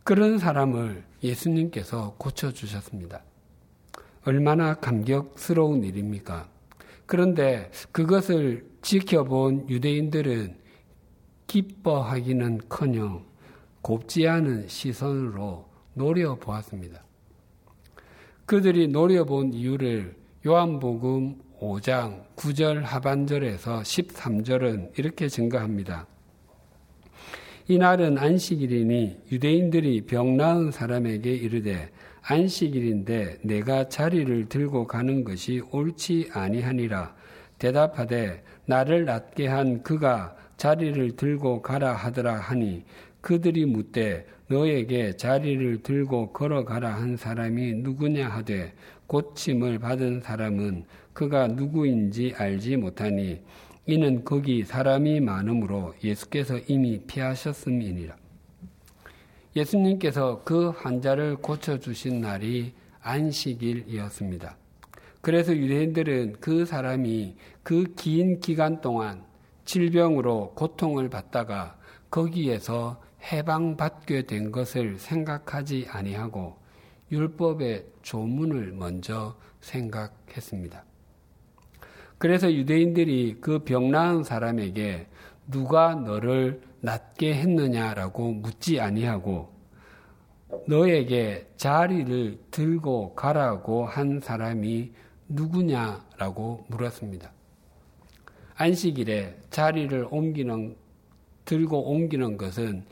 그런 0.05 0.39
사람을 0.39 1.03
예수님께서 1.23 2.15
고쳐주셨습니다. 2.19 3.23
얼마나 4.25 4.75
감격스러운 4.75 5.83
일입니까? 5.83 6.49
그런데 7.07 7.71
그것을 7.91 8.67
지켜본 8.83 9.69
유대인들은 9.69 10.57
기뻐하기는 11.47 12.61
커녕 12.69 13.25
곱지 13.85 14.27
않은 14.27 14.67
시선으로 14.67 15.67
노려보았습니다. 15.93 17.05
그들이 18.47 18.89
노려본 18.89 19.53
이유를 19.53 20.17
요한복음 20.47 21.37
5장 21.61 22.25
9절 22.35 22.81
하반절에서 22.81 23.81
13절은 23.81 24.99
이렇게 24.99 25.29
증가합니다. 25.29 26.07
이날은 27.69 28.17
안식일이니 28.17 29.19
유대인들이 29.31 30.07
병 30.07 30.39
나은 30.39 30.71
사람에게 30.71 31.31
이르되 31.31 31.91
안식일인데 32.23 33.41
내가 33.43 33.91
자리를 33.91 34.49
들고 34.49 34.87
가는 34.87 35.25
것이 35.25 35.61
옳지 35.71 36.31
아니하니라 36.33 37.15
대답하되 37.59 38.45
나를 38.65 39.05
낫게 39.05 39.47
한 39.47 39.83
그가 39.83 40.35
자리를 40.57 41.17
들고 41.17 41.61
가라 41.61 41.93
하더라 41.93 42.37
하니 42.37 42.85
그들이 43.25 43.65
묻되 43.65 44.27
너에게 44.49 45.17
자리를 45.17 45.83
들고 45.83 46.35
걸어가라 46.35 46.95
한 46.95 47.17
사람이 47.17 47.73
누구냐 47.77 48.29
하되 48.29 48.75
고침을 49.07 49.79
받은 49.79 50.21
사람은 50.21 50.85
그가 51.15 51.47
누구인지 51.47 52.35
알지 52.37 52.77
못하니 52.77 53.41
이는 53.87 54.27
거기 54.27 54.63
사람이 54.63 55.21
많으므로 55.21 55.95
예수께서 56.05 56.59
이미 56.69 57.01
피하셨음이니라. 57.07 58.15
예수님께서 59.57 60.43
그 60.45 60.69
환자를 60.69 61.37
고쳐주신 61.37 62.21
날이 62.21 62.75
안식일이었습니다. 63.01 64.55
그래서 65.23 65.57
유대인들은 65.57 66.37
그 66.41 66.67
사람이 66.67 67.37
그 67.63 67.85
긴 67.97 68.39
기간 68.41 68.83
동안 68.83 69.25
질병으로 69.65 70.53
고통을 70.55 71.09
받다가 71.09 71.79
거기에서 72.11 73.03
해방받게 73.33 74.23
된 74.27 74.53
것을 74.53 74.99
생각하지 74.99 75.87
아니하고 75.91 76.57
율법의 77.11 77.87
조문을 78.03 78.73
먼저 78.73 79.37
생각했습니다. 79.61 80.85
그래서 82.19 82.53
유대인들이 82.53 83.39
그 83.41 83.59
병 83.59 83.91
나은 83.91 84.25
사람에게 84.25 85.07
누가 85.51 85.95
너를 85.95 86.63
낫게 86.81 87.35
했느냐라고 87.35 88.33
묻지 88.33 88.81
아니하고 88.81 89.53
너에게 90.69 91.49
자리를 91.57 92.39
들고 92.51 93.15
가라고 93.15 93.87
한 93.87 94.21
사람이 94.21 94.93
누구냐라고 95.29 96.65
물었습니다. 96.69 97.33
안식일에 98.57 99.37
자리를 99.51 100.07
옮기는 100.11 100.77
들고 101.45 101.91
옮기는 101.91 102.37
것은 102.37 102.85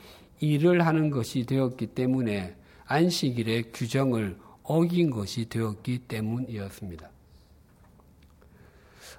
일을 0.43 0.85
하는 0.85 1.11
것이 1.11 1.47
되었기 1.47 1.87
때문에 1.89 2.57
안식일의 2.87 3.71
규정을 3.73 4.37
어긴 4.65 5.11
것이 5.11 5.49
되었기 5.49 6.01
때문이었습니다. 6.09 7.09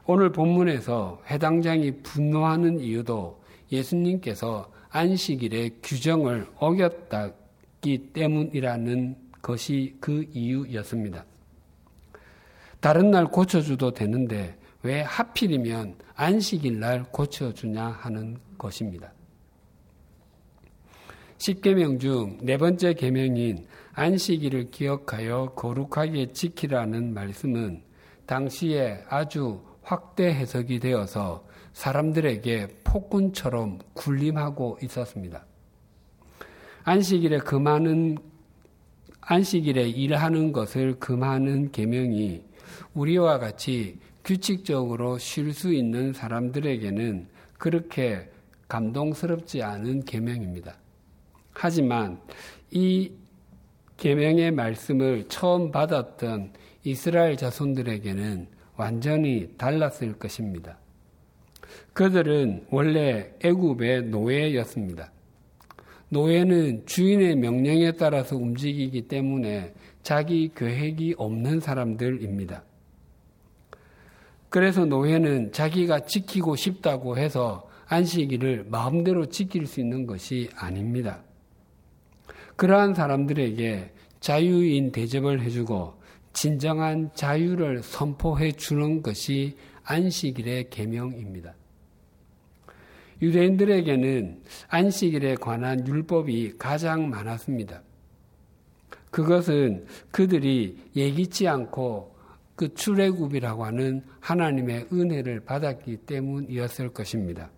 오늘 0.05 0.33
본문에서 0.33 1.23
해당장이 1.29 2.03
분노하는 2.03 2.81
이유도 2.81 3.41
예수님께서 3.71 4.69
안식일의 4.89 5.77
규정을 5.81 6.45
어겼다기 6.57 8.09
때문이라는 8.11 9.15
것이 9.41 9.95
그 10.01 10.25
이유였습니다. 10.33 11.25
다른 12.81 13.11
날 13.11 13.27
고쳐줘도 13.27 13.91
되는데 13.91 14.57
왜 14.81 15.01
하필이면 15.01 15.95
안식일 16.15 16.79
날 16.81 17.05
고쳐주냐 17.05 17.87
하는 17.87 18.37
것입니다. 18.57 19.13
10계명 21.37 21.99
중 21.99 22.37
네 22.41 22.57
번째 22.57 22.93
계명인 22.93 23.65
안식일을 23.93 24.71
기억하여 24.71 25.53
거룩하게 25.55 26.31
지키라는 26.31 27.13
말씀은 27.13 27.81
당시에 28.25 29.03
아주 29.09 29.61
확대 29.81 30.27
해석이 30.27 30.79
되어서 30.79 31.45
사람들에게 31.73 32.67
폭군처럼 32.83 33.79
군림하고 33.93 34.79
있었습니다. 34.83 35.45
안식일에 36.83 37.39
금하는 37.39 38.17
안식일에 39.21 39.89
일하는 39.89 40.51
것을 40.51 40.99
금하는 40.99 41.71
계명이 41.71 42.43
우리와 42.93 43.39
같이 43.39 43.99
규칙적으로 44.23 45.17
쉴 45.17 45.53
수 45.53 45.73
있는 45.73 46.13
사람들에게는 46.13 47.27
그렇게 47.57 48.29
감동스럽지 48.67 49.61
않은 49.63 50.05
계명입니다. 50.05 50.75
하지만 51.53 52.19
이 52.71 53.11
계명의 53.97 54.51
말씀을 54.51 55.25
처음 55.29 55.71
받았던 55.71 56.51
이스라엘 56.83 57.37
자손들에게는 57.37 58.47
완전히 58.75 59.49
달랐을 59.57 60.13
것입니다. 60.13 60.77
그들은 61.93 62.65
원래 62.69 63.31
애굽의 63.43 64.05
노예였습니다. 64.05 65.11
노예는 66.09 66.85
주인의 66.85 67.35
명령에 67.37 67.93
따라서 67.93 68.35
움직이기 68.35 69.07
때문에 69.07 69.73
자기 70.03 70.51
계획이 70.55 71.15
없는 71.17 71.59
사람들입니다. 71.59 72.63
그래서 74.49 74.85
노예는 74.85 75.51
자기가 75.51 76.01
지키고 76.01 76.55
싶다고 76.55 77.17
해서 77.17 77.67
안식일을 77.87 78.65
마음대로 78.69 79.25
지킬 79.27 79.65
수 79.65 79.79
있는 79.79 80.05
것이 80.05 80.49
아닙니다. 80.55 81.23
그러한 82.55 82.93
사람들에게 82.93 83.91
자유인 84.19 84.91
대접을 84.91 85.41
해주고 85.41 86.01
진정한 86.33 87.11
자유를 87.13 87.83
선포해 87.83 88.51
주는 88.53 89.01
것이 89.01 89.57
안식일의 89.83 90.69
계명입니다. 90.69 91.55
유대인들에게는 93.21 94.41
안식일에 94.69 95.35
관한 95.35 95.87
율법이 95.87 96.57
가장 96.57 97.09
많았습니다. 97.09 97.83
그것은 99.11 99.85
그들이 100.11 100.77
예기치 100.95 101.47
않고 101.47 102.15
그 102.55 102.73
출애굽이라고 102.73 103.65
하는 103.65 104.03
하나님의 104.19 104.87
은혜를 104.91 105.41
받았기 105.41 105.97
때문이었을 105.97 106.89
것입니다. 106.89 107.51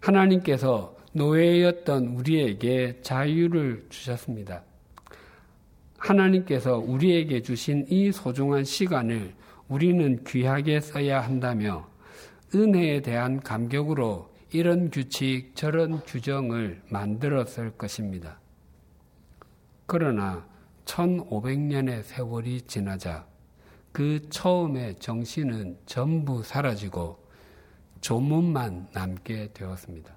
하나님께서 0.00 0.95
노예였던 1.16 2.08
우리에게 2.08 3.00
자유를 3.00 3.86
주셨습니다. 3.88 4.62
하나님께서 5.96 6.76
우리에게 6.76 7.40
주신 7.40 7.86
이 7.88 8.12
소중한 8.12 8.64
시간을 8.64 9.34
우리는 9.68 10.22
귀하게 10.24 10.80
써야 10.80 11.22
한다며 11.22 11.88
은혜에 12.54 13.00
대한 13.00 13.40
감격으로 13.40 14.30
이런 14.52 14.90
규칙, 14.90 15.56
저런 15.56 16.00
규정을 16.00 16.82
만들었을 16.90 17.72
것입니다. 17.78 18.38
그러나 19.86 20.46
1500년의 20.84 22.02
세월이 22.02 22.60
지나자 22.62 23.26
그 23.90 24.28
처음의 24.28 24.96
정신은 24.96 25.78
전부 25.86 26.42
사라지고 26.42 27.24
조문만 28.02 28.88
남게 28.92 29.52
되었습니다. 29.54 30.15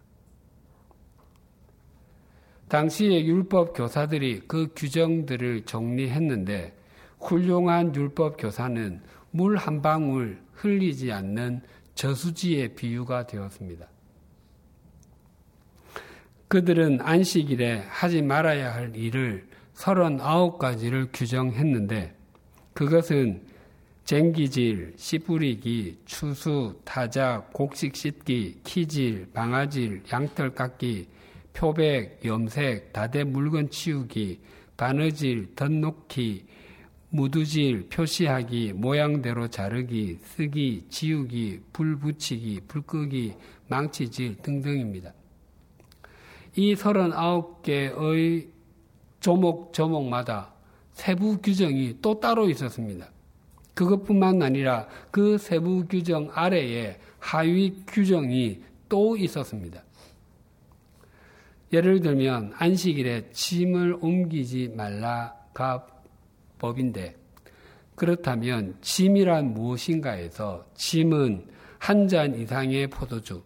당시의 2.70 3.28
율법 3.28 3.74
교사들이 3.74 4.44
그 4.48 4.70
규정들을 4.76 5.66
정리했는데 5.66 6.74
훌륭한 7.20 7.94
율법 7.94 8.38
교사는 8.38 9.02
물 9.32 9.58
한 9.58 9.82
방울 9.82 10.40
흘리지 10.54 11.12
않는 11.12 11.62
저수지의 11.96 12.76
비유가 12.76 13.28
되었습니다. 13.28 13.88
그들은 16.48 17.02
안식일에 17.02 17.84
하지 17.88 18.22
말아야 18.22 18.74
할 18.74 18.96
일을 18.96 19.48
39가지를 19.76 21.10
규정했는데 21.14 22.16
그것은 22.74 23.42
쟁기질, 24.04 24.94
씨 24.98 25.20
뿌리기, 25.20 26.00
추수, 26.06 26.80
타작, 26.84 27.54
곡식 27.54 27.96
씻기, 27.96 28.62
키질, 28.64 29.28
방아질, 29.34 30.04
양털 30.12 30.56
깎기, 30.56 31.08
표백, 31.54 32.24
염색, 32.24 32.94
다대 32.94 33.24
물건 33.24 33.70
치우기, 33.70 34.40
바느질, 34.78 35.56
덧놓기, 35.56 36.46
무두질, 37.10 37.90
표시하기, 37.90 38.74
모양대로 38.74 39.48
자르기, 39.48 40.20
쓰기, 40.22 40.86
지우기, 40.90 41.62
불 41.74 41.98
붙이기, 41.98 42.62
불 42.68 42.82
끄기, 42.84 43.34
망치질 43.68 44.38
등등입니다. 44.38 45.14
이 46.56 46.76
39개의 46.76 48.48
조목 49.20 49.74
조목마다 49.74 50.54
세부 50.92 51.38
규정이 51.42 51.98
또 52.02 52.20
따로 52.20 52.50
있었습니다. 52.50 53.10
그것뿐만 53.74 54.42
아니라 54.42 54.88
그 55.10 55.38
세부 55.38 55.86
규정 55.88 56.30
아래에 56.34 57.00
하위 57.20 57.84
규정이 57.88 58.62
또 58.90 59.16
있었습니다. 59.16 59.84
예를 61.72 62.02
들면 62.02 62.54
안식일에 62.56 63.30
짐을 63.32 63.98
옮기지 64.02 64.74
말라가 64.76 65.86
법인데 66.58 67.16
그렇다면 67.96 68.78
짐이란 68.82 69.54
무엇인가에서 69.54 70.66
짐은 70.74 71.46
한 71.80 72.08
잔 72.08 72.36
이상의 72.36 72.88
포도주, 72.88 73.42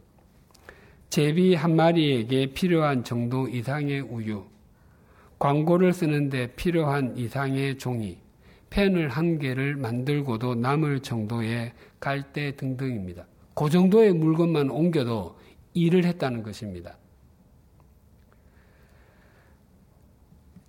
제비 1.10 1.54
한 1.54 1.76
마리에게 1.76 2.48
필요한 2.48 3.04
정도 3.04 3.48
이상의 3.48 4.02
우유, 4.02 4.44
광고를 5.38 5.94
쓰는데 5.94 6.54
필요한 6.56 7.16
이상의 7.16 7.78
종이, 7.78 8.18
펜을 8.72 9.10
한 9.10 9.38
개를 9.38 9.76
만들고도 9.76 10.56
남을 10.56 11.02
정도의 11.02 11.74
갈대 12.00 12.56
등등입니다. 12.56 13.28
그 13.54 13.70
정도의 13.70 14.14
물건만 14.14 14.72
옮겨도 14.72 15.38
일을 15.76 16.06
했다는 16.06 16.42
것입니다. 16.42 16.98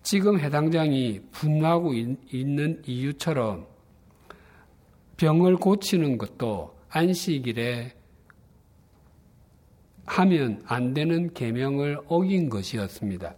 지금 0.05 0.39
해당장이 0.39 1.23
분노하고 1.33 1.95
있는 1.95 2.83
이유처럼 2.87 3.67
병을 5.17 5.57
고치는 5.57 6.19
것도 6.19 6.77
안식일에 6.91 7.95
하면 10.05 10.63
안 10.67 10.93
되는 10.93 11.33
계명을 11.33 12.01
어긴 12.07 12.51
것이었습니다. 12.51 13.35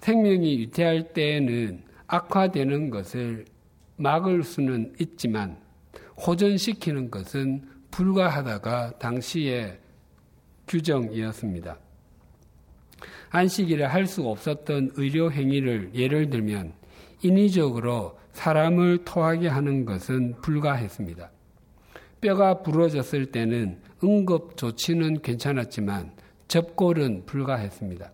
생명이 0.00 0.60
유태할 0.60 1.12
때에는 1.12 1.82
악화되는 2.06 2.88
것을 2.88 3.44
막을 3.96 4.44
수는 4.44 4.94
있지만 4.98 5.58
호전시키는 6.26 7.10
것은 7.10 7.68
불가하다가 7.90 8.98
당시의 8.98 9.78
규정이었습니다. 10.66 11.87
안식일에 13.30 13.84
할수 13.84 14.26
없었던 14.28 14.92
의료 14.96 15.30
행위를 15.30 15.90
예를 15.94 16.30
들면 16.30 16.72
인위적으로 17.22 18.18
사람을 18.32 19.04
토하게 19.04 19.48
하는 19.48 19.84
것은 19.84 20.36
불가했습니다. 20.40 21.30
뼈가 22.20 22.62
부러졌을 22.62 23.26
때는 23.26 23.78
응급 24.02 24.56
조치는 24.56 25.22
괜찮았지만 25.22 26.12
접골은 26.46 27.26
불가했습니다. 27.26 28.12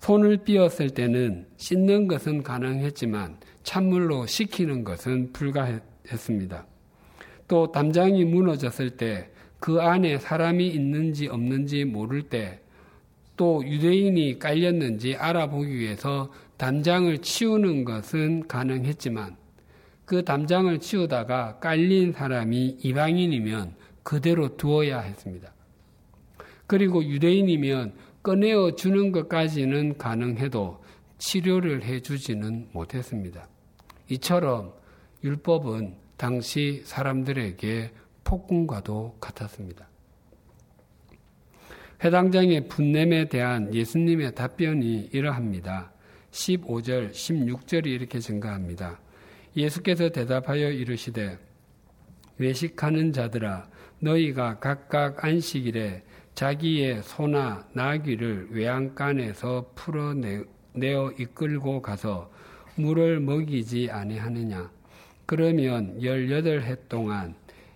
손을 0.00 0.38
삐었을 0.38 0.90
때는 0.90 1.46
씻는 1.56 2.06
것은 2.06 2.42
가능했지만 2.42 3.38
찬물로 3.64 4.26
식히는 4.26 4.84
것은 4.84 5.32
불가했습니다. 5.32 6.66
또 7.48 7.72
담장이 7.72 8.24
무너졌을 8.24 8.90
때 8.90 9.30
그 9.58 9.80
안에 9.80 10.18
사람이 10.18 10.68
있는지 10.68 11.28
없는지 11.28 11.84
모를 11.84 12.22
때 12.22 12.60
또 13.36 13.62
유대인이 13.64 14.38
깔렸는지 14.38 15.16
알아보기 15.16 15.70
위해서 15.76 16.32
담장을 16.56 17.18
치우는 17.18 17.84
것은 17.84 18.48
가능했지만 18.48 19.36
그 20.04 20.24
담장을 20.24 20.78
치우다가 20.78 21.58
깔린 21.58 22.12
사람이 22.12 22.78
이방인이면 22.80 23.74
그대로 24.02 24.56
두어야 24.56 25.00
했습니다. 25.00 25.52
그리고 26.66 27.04
유대인이면 27.04 27.94
꺼내어 28.22 28.74
주는 28.76 29.12
것까지는 29.12 29.98
가능해도 29.98 30.82
치료를 31.18 31.82
해주지는 31.82 32.68
못했습니다. 32.72 33.48
이처럼 34.08 34.74
율법은 35.22 35.94
당시 36.16 36.82
사람들에게 36.84 37.92
폭군과도 38.24 39.16
같았습니다. 39.20 39.88
회당장의 42.02 42.68
분냄에 42.68 43.28
대한 43.28 43.72
예수님의 43.74 44.34
답변이 44.34 45.08
이러합니다. 45.12 45.90
15절, 46.30 47.12
16절이 47.12 47.86
이렇게 47.86 48.18
증가합니다. 48.18 49.00
예수께서 49.56 50.10
대답하여 50.10 50.70
이르시되 50.70 51.38
외식하는 52.38 53.12
자들아 53.12 53.68
너희가 54.00 54.58
각각 54.58 55.24
안식일에 55.24 56.02
자기의 56.34 57.02
소나 57.02 57.66
나귀를 57.72 58.48
외양간에서 58.50 59.72
풀어내어 59.74 61.12
이끌고 61.18 61.80
가서 61.80 62.30
물을 62.74 63.20
먹이지 63.20 63.88
아니하느냐 63.90 64.70
그러면 65.24 65.98
18해 65.98 66.88
동안 66.90 67.34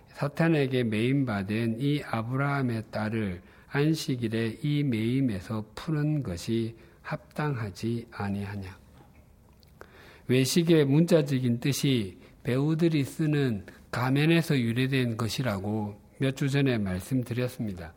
사탄에게 0.09 0.83
매임받은 0.83 1.77
이 1.79 2.03
아브라함의 2.05 2.83
딸을 2.91 3.41
안식일에 3.71 4.59
이 4.63 4.83
매임에서 4.83 5.65
푸는 5.75 6.23
것이 6.23 6.75
합당하지 7.01 8.07
아니하냐. 8.11 8.77
외식의 10.27 10.85
문자적인 10.85 11.59
뜻이 11.59 12.17
배우들이 12.43 13.03
쓰는 13.03 13.65
가면에서 13.91 14.57
유래된 14.57 15.17
것이라고 15.17 15.99
몇 16.19 16.35
주 16.35 16.49
전에 16.49 16.77
말씀드렸습니다. 16.77 17.93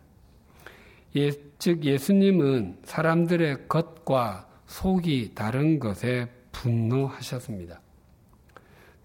예, 1.17 1.31
즉 1.59 1.85
예수님은 1.85 2.79
사람들의 2.85 3.69
겉과 3.69 4.49
속이 4.67 5.33
다른 5.35 5.79
것에 5.79 6.29
분노하셨습니다. 6.51 7.81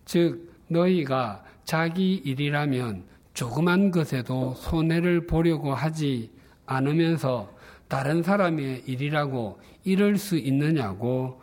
즉 0.05 0.53
너희가 0.67 1.43
자기 1.65 2.15
일이라면 2.15 3.03
조그만 3.33 3.91
것에도 3.91 4.53
손해를 4.55 5.27
보려고 5.27 5.73
하지 5.73 6.31
않으면서 6.69 7.51
다른 7.87 8.21
사람의 8.21 8.83
일이라고 8.85 9.59
이럴 9.83 10.17
수 10.17 10.37
있느냐고 10.37 11.41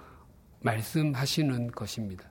말씀하시는 0.61 1.73
것입니다. 1.73 2.25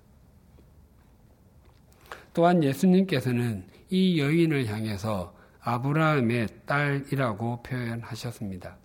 또한 2.33 2.63
예수님께서는 2.63 3.65
이 3.89 4.19
여인을 4.19 4.67
향해서 4.67 5.35
아브라함의 5.61 6.47
딸이라고 6.65 7.63
표현하셨습니다. 7.63 8.77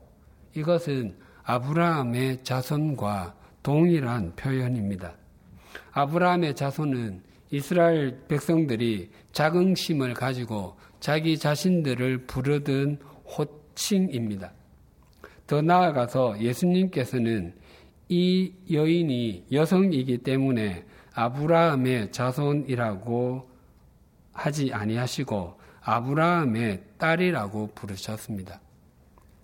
이것은 0.55 1.17
아브라함의 1.45 2.43
자손과 2.43 3.35
동일한 3.63 4.35
표현입니다. 4.35 5.15
아브라함의 5.93 6.55
자손은 6.55 7.23
이스라엘 7.51 8.21
백성들이 8.29 9.11
자긍심을 9.33 10.15
가지고 10.15 10.77
자기 11.01 11.39
자신들을 11.39 12.27
부르던 12.27 12.99
호 13.25 13.60
칭입니다. 13.81 14.53
더 15.47 15.63
나아가서 15.63 16.39
예수님께서는 16.39 17.55
이 18.09 18.53
여인이 18.71 19.47
여성이기 19.51 20.19
때문에 20.19 20.85
아브라함의 21.15 22.13
자손이라고 22.13 23.49
하지 24.33 24.73
아니하시고 24.73 25.59
아브라함의 25.81 26.83
딸이라고 26.99 27.69
부르셨습니다. 27.75 28.61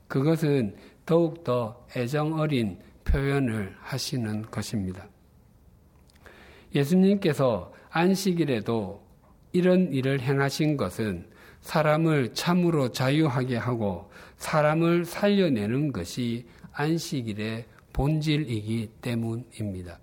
그것은 0.06 0.76
더욱더 1.06 1.86
애정 1.96 2.34
어린 2.38 2.78
표현을 3.04 3.74
하시는 3.80 4.42
것입니다. 4.42 5.08
예수님께서 6.74 7.72
안식일에도 7.90 9.02
이런 9.52 9.92
일을 9.92 10.20
행하신 10.20 10.76
것은 10.76 11.26
사람을 11.66 12.32
참으로 12.32 12.92
자유하게 12.92 13.56
하고 13.56 14.08
사람을 14.36 15.04
살려내는 15.04 15.92
것이 15.92 16.46
안식일의 16.72 17.64
본질이기 17.92 18.90
때문입니다. 19.00 19.98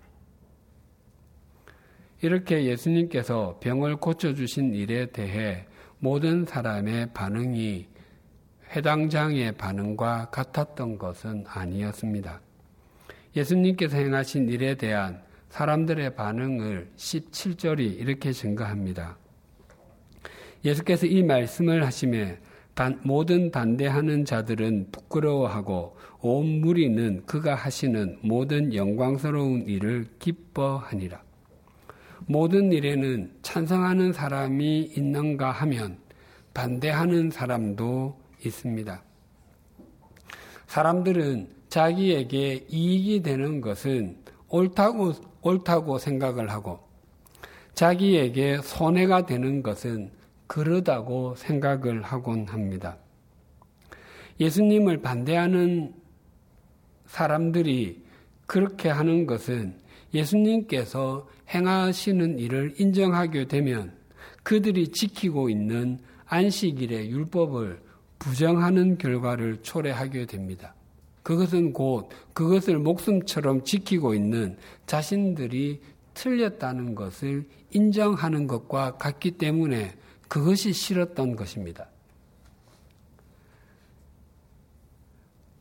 이렇게 2.20 2.64
예수님께서 2.64 3.58
병을 3.60 3.96
고쳐주신 3.96 4.74
일에 4.74 5.06
대해 5.06 5.66
모든 5.98 6.44
사람의 6.44 7.12
반응이 7.12 7.86
회당장의 8.74 9.52
반응과 9.52 10.30
같았던 10.30 10.98
것은 10.98 11.44
아니었습니다. 11.46 12.40
예수님께서 13.36 13.98
행하신 13.98 14.48
일에 14.48 14.74
대한 14.74 15.22
사람들의 15.50 16.16
반응을 16.16 16.90
17절이 16.96 18.00
이렇게 18.00 18.32
증가합니다. 18.32 19.16
예수께서 20.64 21.06
이 21.06 21.22
말씀을 21.22 21.84
하심에 21.84 22.38
모든 23.02 23.50
반대하는 23.52 24.24
자들은 24.24 24.88
부끄러워하고 24.90 25.96
온 26.20 26.60
무리는 26.60 27.22
그가 27.24 27.54
하시는 27.54 28.18
모든 28.22 28.74
영광스러운 28.74 29.68
일을 29.68 30.08
기뻐하니라. 30.18 31.22
모든 32.26 32.72
일에는 32.72 33.32
찬성하는 33.42 34.12
사람이 34.12 34.92
있는가 34.96 35.50
하면 35.50 35.98
반대하는 36.52 37.30
사람도 37.30 38.18
있습니다. 38.44 39.02
사람들은 40.66 41.48
자기에게 41.68 42.66
이익이 42.68 43.22
되는 43.22 43.60
것은 43.60 44.16
옳다고, 44.48 45.12
옳다고 45.42 45.98
생각을 45.98 46.50
하고 46.50 46.80
자기에게 47.74 48.58
손해가 48.62 49.26
되는 49.26 49.62
것은 49.62 50.10
그러다고 50.46 51.34
생각을 51.36 52.02
하곤 52.02 52.46
합니다. 52.46 52.96
예수님을 54.40 55.00
반대하는 55.00 55.94
사람들이 57.06 58.04
그렇게 58.46 58.88
하는 58.88 59.26
것은 59.26 59.74
예수님께서 60.12 61.28
행하시는 61.48 62.38
일을 62.38 62.74
인정하게 62.78 63.46
되면 63.46 63.92
그들이 64.42 64.88
지키고 64.88 65.48
있는 65.48 65.98
안식일의 66.26 67.10
율법을 67.10 67.80
부정하는 68.18 68.98
결과를 68.98 69.62
초래하게 69.62 70.26
됩니다. 70.26 70.74
그것은 71.22 71.72
곧 71.72 72.10
그것을 72.32 72.78
목숨처럼 72.78 73.64
지키고 73.64 74.14
있는 74.14 74.56
자신들이 74.86 75.80
틀렸다는 76.12 76.94
것을 76.94 77.46
인정하는 77.72 78.46
것과 78.46 78.96
같기 78.96 79.32
때문에 79.32 79.94
그것이 80.34 80.72
싫었던 80.72 81.36
것입니다. 81.36 81.86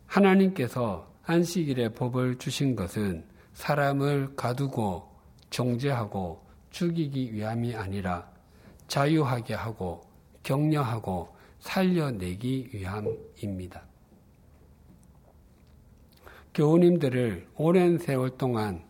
하나님께서 0.08 1.14
안식일에 1.26 1.90
법을 1.90 2.40
주신 2.40 2.76
것은 2.76 3.24
사람을 3.54 4.36
가두고 4.36 5.08
정죄하고 5.52 6.44
죽이기 6.72 7.36
위함이 7.36 7.76
아니라 7.76 8.28
자유하게 8.88 9.54
하고 9.54 10.02
격려하고 10.42 11.30
살려내기 11.60 12.72
위함입니다. 12.74 13.84
교우님들을 16.56 17.48
오랜 17.58 18.00
세월 18.00 18.40
동안 18.40 18.84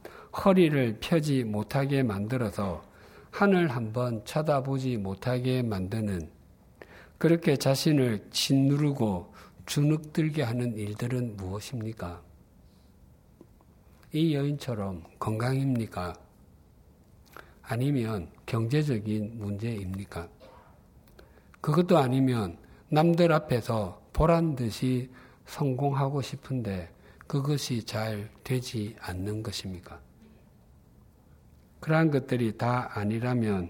허리를 0.46 1.00
펴지 1.02 1.44
못하게 1.44 2.04
만들어서 2.04 2.93
하늘 3.34 3.68
한번 3.68 4.24
쳐다보지 4.26 4.98
못하게 4.98 5.64
만드는 5.64 6.30
그렇게 7.18 7.58
자신을 7.58 8.28
짓누르고 8.30 9.34
주눅들게 9.66 10.44
하는 10.44 10.78
일들은 10.78 11.36
무엇입니까? 11.36 12.22
이 14.12 14.36
여인처럼 14.36 15.04
건강입니까? 15.18 16.14
아니면 17.64 18.30
경제적인 18.46 19.40
문제입니까? 19.40 20.30
그것도 21.60 21.98
아니면 21.98 22.56
남들 22.90 23.32
앞에서 23.32 24.00
보란 24.14 24.56
듯이 24.56 25.10
성공하고 25.48 26.22
싶은데 26.22 26.94
그것이 27.26 27.84
잘 27.84 28.30
되지 28.44 28.96
않는 29.00 29.42
것입니까? 29.42 30.00
그러한 31.84 32.12
것들이 32.12 32.58
다 32.58 32.90
아니라면 32.94 33.70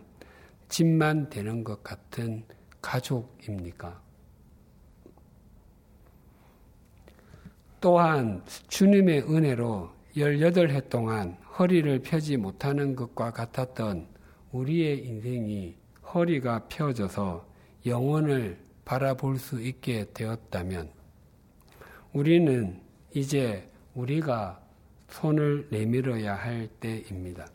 집만 0.70 1.32
되는 1.32 1.64
것 1.64 1.84
같은 1.84 2.44
가족입니까? 2.80 4.00
또한 7.82 8.44
주님의 8.68 9.24
은혜로 9.24 9.90
18해 10.16 10.90
동안 10.90 11.38
허리를 11.58 12.04
펴지 12.04 12.38
못하는 12.38 12.96
것과 12.96 13.32
같았던 13.32 14.06
우리의 14.52 15.08
인생이 15.08 15.76
허리가 16.14 16.68
펴져서 16.70 17.48
영혼을 17.88 18.60
바라볼 18.86 19.40
수 19.40 19.60
있게 19.60 20.06
되었다면 20.14 20.92
우리는 22.14 22.80
이제 23.16 23.68
우리가 23.96 24.62
손을 25.10 25.68
내밀어야 25.72 26.36
할 26.36 26.68
때입니다. 26.80 27.48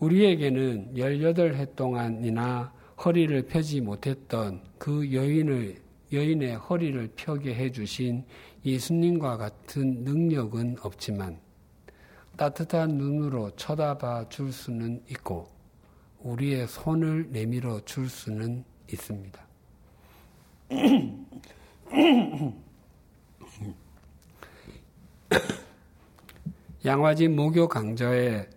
우리에게는 0.00 0.94
18해 0.94 1.76
동안이나 1.76 2.72
허리를 3.04 3.46
펴지 3.46 3.80
못했던 3.80 4.60
그 4.78 5.12
여인을, 5.12 5.76
여인의 6.12 6.56
허리를 6.56 7.12
펴게 7.16 7.54
해주신 7.54 8.24
예수님과 8.64 9.36
같은 9.36 10.02
능력은 10.04 10.78
없지만 10.82 11.38
따뜻한 12.36 12.96
눈으로 12.96 13.50
쳐다봐 13.56 14.30
줄 14.30 14.52
수는 14.52 15.02
있고 15.10 15.48
우리의 16.20 16.66
손을 16.66 17.28
내밀어 17.30 17.80
줄 17.84 18.08
수는 18.08 18.64
있습니다. 18.90 19.38
양화지 26.84 27.28
모교 27.28 27.68
강좌에 27.68 28.48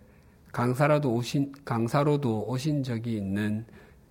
강사로도 0.54 1.12
오신, 1.12 1.52
강사로도 1.64 2.44
오신 2.46 2.84
적이 2.84 3.16
있는 3.16 3.66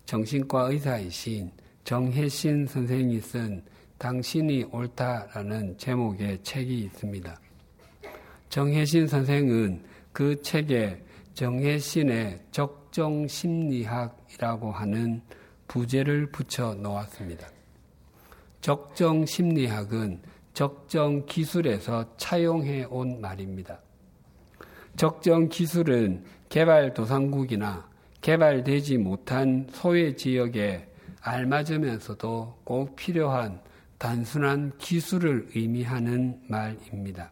정신과 0.05 0.71
의사이신 0.71 1.49
정혜신 1.85 2.67
선생이 2.67 3.21
쓴 3.21 3.63
당신이 3.97 4.65
옳다라는 4.65 5.77
제목의 5.77 6.43
책이 6.43 6.79
있습니다. 6.79 7.33
정혜신 8.49 9.07
선생은 9.07 9.85
그 10.11 10.41
책에 10.41 11.01
정혜신의 11.33 12.41
적정 12.51 13.25
심리학이라고 13.25 14.69
하는 14.69 15.21
부제를 15.69 16.29
붙여 16.29 16.73
놓았습니다. 16.73 17.47
적정 18.59 19.25
심리학은 19.25 20.21
적정 20.53 21.25
기술에서 21.25 22.17
차용해 22.17 22.87
온 22.89 23.21
말입니다. 23.21 23.79
적정 24.95 25.49
기술은 25.49 26.23
개발 26.49 26.93
도상국이나 26.93 27.89
개발되지 28.21 28.99
못한 28.99 29.67
소외 29.71 30.15
지역에 30.15 30.87
알맞으면서도 31.21 32.59
꼭 32.63 32.95
필요한 32.95 33.59
단순한 33.97 34.73
기술을 34.77 35.49
의미하는 35.55 36.39
말입니다. 36.47 37.31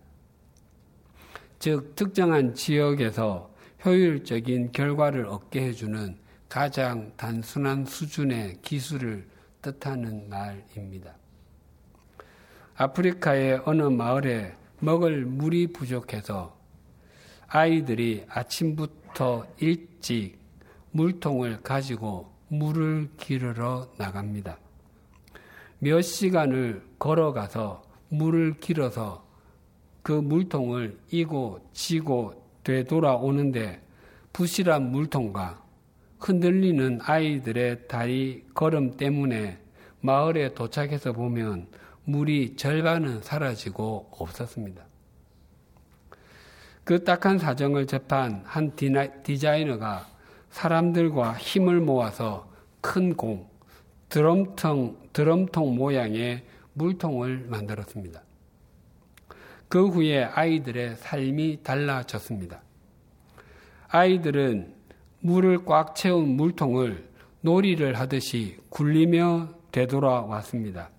즉, 1.59 1.95
특정한 1.95 2.55
지역에서 2.55 3.53
효율적인 3.85 4.71
결과를 4.71 5.25
얻게 5.25 5.61
해주는 5.67 6.17
가장 6.49 7.11
단순한 7.17 7.85
수준의 7.85 8.57
기술을 8.61 9.27
뜻하는 9.61 10.27
말입니다. 10.29 11.15
아프리카의 12.75 13.61
어느 13.65 13.83
마을에 13.83 14.55
먹을 14.79 15.25
물이 15.25 15.67
부족해서 15.67 16.60
아이들이 17.53 18.23
아침부터 18.29 19.45
일찍 19.57 20.39
물통을 20.91 21.61
가지고 21.61 22.31
물을 22.47 23.09
기르러 23.17 23.91
나갑니다. 23.97 24.57
몇 25.79 26.01
시간을 26.01 26.81
걸어가서 26.97 27.83
물을 28.07 28.57
길어서 28.61 29.25
그 30.01 30.13
물통을 30.13 30.97
이고 31.11 31.59
지고 31.73 32.41
되돌아오는데 32.63 33.81
부실한 34.31 34.89
물통과 34.89 35.61
흔들리는 36.19 36.99
아이들의 37.01 37.89
다리 37.89 38.45
걸음 38.53 38.95
때문에 38.95 39.59
마을에 39.99 40.53
도착해서 40.53 41.11
보면 41.11 41.67
물이 42.05 42.55
절반은 42.55 43.23
사라지고 43.23 44.07
없었습니다. 44.11 44.90
그 46.91 47.05
딱한 47.05 47.39
사정을 47.39 47.87
접한 47.87 48.41
한 48.43 48.75
디자이너가 48.75 50.09
사람들과 50.49 51.37
힘을 51.37 51.79
모아서 51.79 52.51
큰 52.81 53.15
공, 53.15 53.47
드럼통, 54.09 54.97
드럼통 55.13 55.73
모양의 55.77 56.43
물통을 56.73 57.45
만들었습니다. 57.47 58.21
그 59.69 59.87
후에 59.87 60.25
아이들의 60.25 60.97
삶이 60.97 61.59
달라졌습니다. 61.63 62.61
아이들은 63.87 64.73
물을 65.21 65.63
꽉 65.63 65.95
채운 65.95 66.35
물통을 66.35 67.07
놀이를 67.39 67.97
하듯이 67.97 68.57
굴리며 68.67 69.47
되돌아왔습니다. 69.71 70.89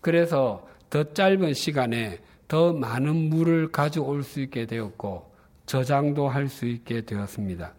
그래서 0.00 0.64
더 0.90 1.12
짧은 1.12 1.54
시간에 1.54 2.20
더 2.46 2.72
많은 2.72 3.30
물을 3.30 3.72
가져올 3.72 4.22
수 4.22 4.40
있게 4.40 4.66
되었고 4.66 5.29
저장도 5.70 6.28
할 6.28 6.48
수 6.48 6.66
있게 6.66 7.02
되었습니다. 7.02 7.72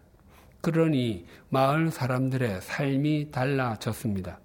그러니 0.62 1.26
마을 1.50 1.90
사람들의 1.90 2.62
삶이 2.62 3.30
달라졌습니다. 3.30 4.40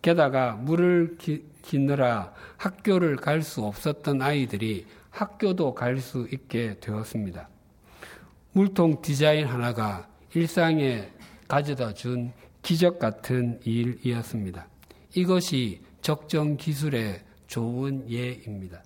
게다가 0.00 0.52
물을 0.54 1.16
기, 1.18 1.44
기느라 1.60 2.32
학교를 2.56 3.16
갈 3.16 3.42
수 3.42 3.62
없었던 3.66 4.22
아이들이 4.22 4.86
학교도 5.10 5.74
갈 5.74 6.00
수 6.00 6.26
있게 6.32 6.80
되었습니다. 6.80 7.50
물통 8.52 9.02
디자인 9.02 9.46
하나가 9.46 10.08
일상에 10.34 11.10
가져다 11.46 11.92
준 11.92 12.32
기적 12.62 12.98
같은 12.98 13.60
일이었습니다. 13.62 14.66
이것이 15.14 15.82
적정 16.00 16.56
기술의 16.56 17.20
좋은 17.46 18.08
예입니다. 18.08 18.85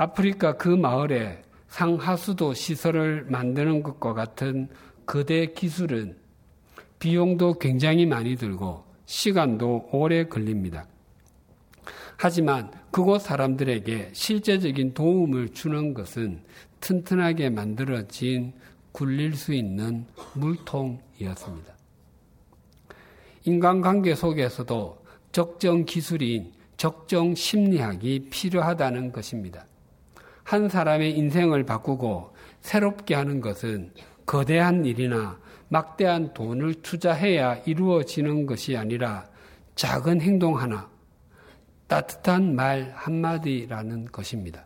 아프리카 0.00 0.56
그 0.56 0.68
마을에 0.68 1.42
상하수도 1.66 2.54
시설을 2.54 3.24
만드는 3.24 3.82
것과 3.82 4.14
같은 4.14 4.68
거대 5.04 5.46
기술은 5.46 6.16
비용도 7.00 7.54
굉장히 7.54 8.06
많이 8.06 8.36
들고 8.36 8.84
시간도 9.06 9.88
오래 9.90 10.24
걸립니다. 10.24 10.86
하지만 12.16 12.70
그곳 12.92 13.22
사람들에게 13.22 14.10
실제적인 14.12 14.94
도움을 14.94 15.48
주는 15.48 15.94
것은 15.94 16.44
튼튼하게 16.78 17.50
만들어진 17.50 18.52
굴릴 18.92 19.34
수 19.34 19.52
있는 19.52 20.06
물통이었습니다. 20.34 21.74
인간관계 23.46 24.14
속에서도 24.14 25.04
적정 25.32 25.84
기술인 25.84 26.52
적정 26.76 27.34
심리학이 27.34 28.28
필요하다는 28.30 29.10
것입니다. 29.10 29.66
한 30.48 30.66
사람의 30.70 31.14
인생을 31.18 31.64
바꾸고 31.64 32.34
새롭게 32.62 33.14
하는 33.14 33.42
것은 33.42 33.92
거대한 34.24 34.86
일이나 34.86 35.38
막대한 35.68 36.32
돈을 36.32 36.76
투자해야 36.76 37.56
이루어지는 37.66 38.46
것이 38.46 38.74
아니라 38.74 39.28
작은 39.74 40.22
행동 40.22 40.58
하나, 40.58 40.88
따뜻한 41.86 42.54
말 42.54 42.90
한마디라는 42.96 44.06
것입니다. 44.06 44.64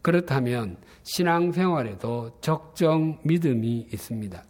그렇다면 0.00 0.78
신앙생활에도 1.02 2.38
적정 2.40 3.18
믿음이 3.24 3.88
있습니다. 3.92 4.42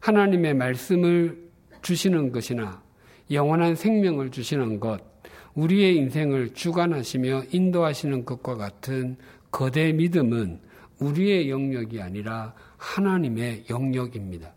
하나님의 0.00 0.54
말씀을 0.54 1.50
주시는 1.82 2.32
것이나 2.32 2.82
영원한 3.30 3.76
생명을 3.76 4.32
주시는 4.32 4.80
것, 4.80 5.15
우리의 5.56 5.96
인생을 5.96 6.54
주관하시며 6.54 7.44
인도하시는 7.50 8.24
것과 8.24 8.56
같은 8.56 9.16
거대 9.50 9.92
믿음은 9.92 10.60
우리의 11.00 11.50
영역이 11.50 12.00
아니라 12.00 12.54
하나님의 12.76 13.64
영역입니다. 13.68 14.54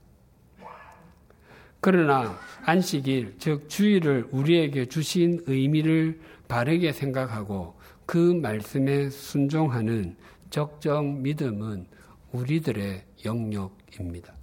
그러나 1.82 2.38
안식일, 2.64 3.36
즉 3.40 3.70
주일을 3.70 4.28
우리에게 4.32 4.86
주신 4.88 5.42
의미를 5.48 6.20
바르게 6.50 6.92
생각하고 6.92 7.80
그 8.06 8.18
말씀에 8.18 9.10
순종하는 9.10 10.18
적정 10.50 11.22
믿음은 11.22 11.86
우리들의 12.34 13.04
영역입니다. 13.24 14.34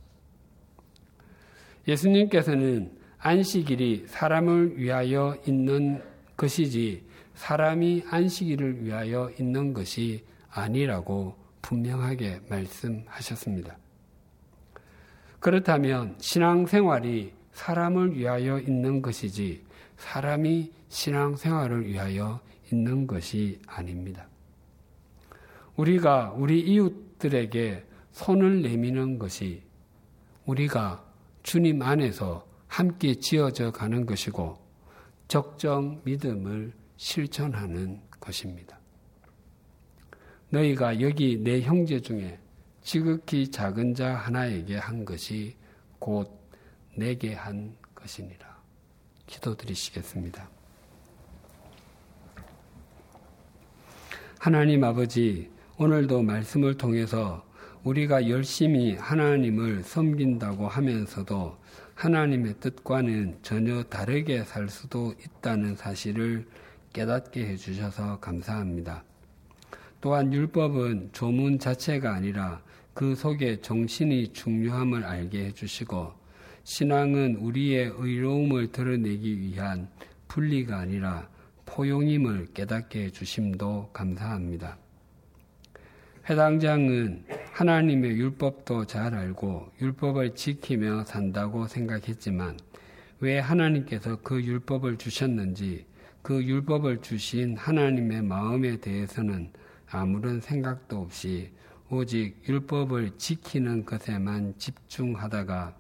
예수님께서는 1.87 2.93
안식일이 3.19 4.05
사람을 4.07 4.79
위하여 4.79 5.37
있는 5.47 6.03
것이지 6.37 7.05
사람이 7.35 8.05
안식일을 8.09 8.85
위하여 8.85 9.31
있는 9.39 9.73
것이 9.73 10.25
아니라고 10.51 11.37
분명하게 11.63 12.41
말씀하셨습니다. 12.49 13.77
그렇다면 15.41 16.17
신앙생활이 16.19 17.33
사람을 17.53 18.17
위하여 18.17 18.59
있는 18.59 19.03
것이지 19.03 19.65
사람이 19.97 20.73
신앙생활을 20.89 21.87
위하여 21.87 22.41
있는 22.73 23.07
것이 23.07 23.61
아닙니다. 23.67 24.29
우리가 25.77 26.33
우리 26.37 26.61
이웃들에게 26.61 27.85
손을 28.13 28.63
내미는 28.63 29.19
것이 29.19 29.63
우리가 30.47 31.05
주님 31.43 31.83
안에서 31.83 32.47
함께 32.67 33.15
지어져 33.15 33.71
가는 33.71 34.07
것이고 34.07 34.66
적정 35.29 36.01
믿음을 36.05 36.73
실천하는 36.97 38.01
것입니다. 38.21 38.79
너희가 40.51 41.01
여기 41.01 41.39
내 41.39 41.61
형제 41.61 42.01
중에 42.01 42.39
지극히 42.81 43.51
작은 43.51 43.95
자 43.95 44.15
하나에게 44.15 44.77
한 44.77 45.05
것이 45.05 45.57
곧 45.99 46.31
내게 46.95 47.35
한 47.35 47.75
것이니라. 47.95 48.57
기도드리시겠습니다. 49.27 50.49
하나님 54.39 54.85
아버지, 54.85 55.51
오늘도 55.77 56.23
말씀을 56.23 56.77
통해서 56.77 57.45
우리가 57.83 58.29
열심히 58.29 58.95
하나님을 58.95 59.83
섬긴다고 59.83 60.69
하면서도 60.69 61.59
하나님의 61.97 62.57
뜻과는 62.61 63.39
전혀 63.41 63.83
다르게 63.85 64.45
살 64.45 64.69
수도 64.69 65.15
있다는 65.19 65.77
사실을 65.77 66.47
깨닫게 66.93 67.47
해주셔서 67.47 68.21
감사합니다. 68.21 69.03
또한 70.03 70.31
율법은 70.31 71.11
조문 71.13 71.59
자체가 71.59 72.13
아니라 72.13 72.61
그 72.93 73.15
속에 73.15 73.63
정신이 73.63 74.35
중요함을 74.35 75.05
알게 75.05 75.47
해주시고 75.47 76.13
신앙은 76.65 77.37
우리의 77.37 77.95
의로움을 77.97 78.73
드러내기 78.73 79.41
위한 79.41 79.89
분리가 80.29 80.79
아니라 80.79 81.29
포용임을 81.65 82.49
깨닫게 82.53 83.05
해주심도 83.05 83.91
감사합니다. 83.95 84.77
해당장은 86.29 87.25
하나님의 87.57 88.19
율법도 88.19 88.85
잘 88.85 89.15
알고 89.15 89.73
율법을 89.81 90.35
지키며 90.35 91.05
산다고 91.05 91.67
생각했지만 91.67 92.59
왜 93.21 93.39
하나님께서 93.39 94.17
그 94.17 94.45
율법을 94.45 94.99
주셨는지 94.99 95.87
그 96.21 96.45
율법을 96.45 97.01
주신 97.01 97.57
하나님의 97.57 98.21
마음에 98.25 98.77
대해서는 98.77 99.53
아무런 99.89 100.43
생각도 100.43 101.01
없이 101.01 101.51
오직 101.89 102.47
율법을 102.47 103.13
지키는 103.17 103.87
것에만 103.87 104.59
집중하다가 104.59 105.75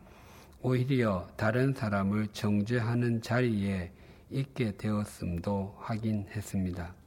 오히려 0.62 1.28
다른 1.36 1.74
사람을 1.74 2.28
정죄하는 2.28 3.20
자리에 3.20 3.92
있게 4.30 4.78
되었음도 4.78 5.76
확인했습니다. 5.78 7.05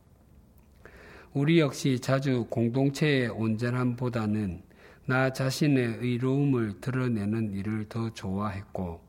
우리 1.31 1.59
역시 1.59 1.99
자주 1.99 2.47
공동체의 2.49 3.27
온전함보다는 3.27 4.63
나 5.05 5.31
자신의 5.31 5.99
의로움을 5.99 6.81
드러내는 6.81 7.53
일을 7.53 7.85
더 7.87 8.11
좋아했고 8.11 8.99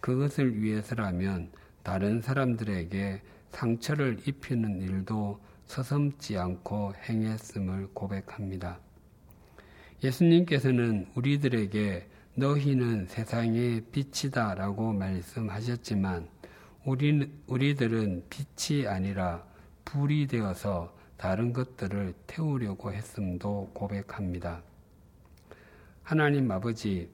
그것을 0.00 0.60
위해서라면 0.60 1.52
다른 1.84 2.20
사람들에게 2.20 3.22
상처를 3.52 4.18
입히는 4.26 4.80
일도 4.80 5.40
서슴지 5.66 6.36
않고 6.36 6.94
행했음을 7.08 7.90
고백합니다. 7.94 8.80
예수님께서는 10.02 11.06
우리들에게 11.14 12.08
너희는 12.34 13.06
세상의 13.06 13.82
빛이다 13.92 14.54
라고 14.54 14.92
말씀하셨지만 14.92 16.28
우리, 16.84 17.30
우리들은 17.46 18.24
빛이 18.28 18.88
아니라 18.88 19.44
불이 19.84 20.26
되어서 20.26 20.97
다른 21.18 21.52
것들을 21.52 22.14
태우려고 22.28 22.92
했음도 22.92 23.70
고백합니다. 23.74 24.62
하나님 26.04 26.50
아버지, 26.50 27.10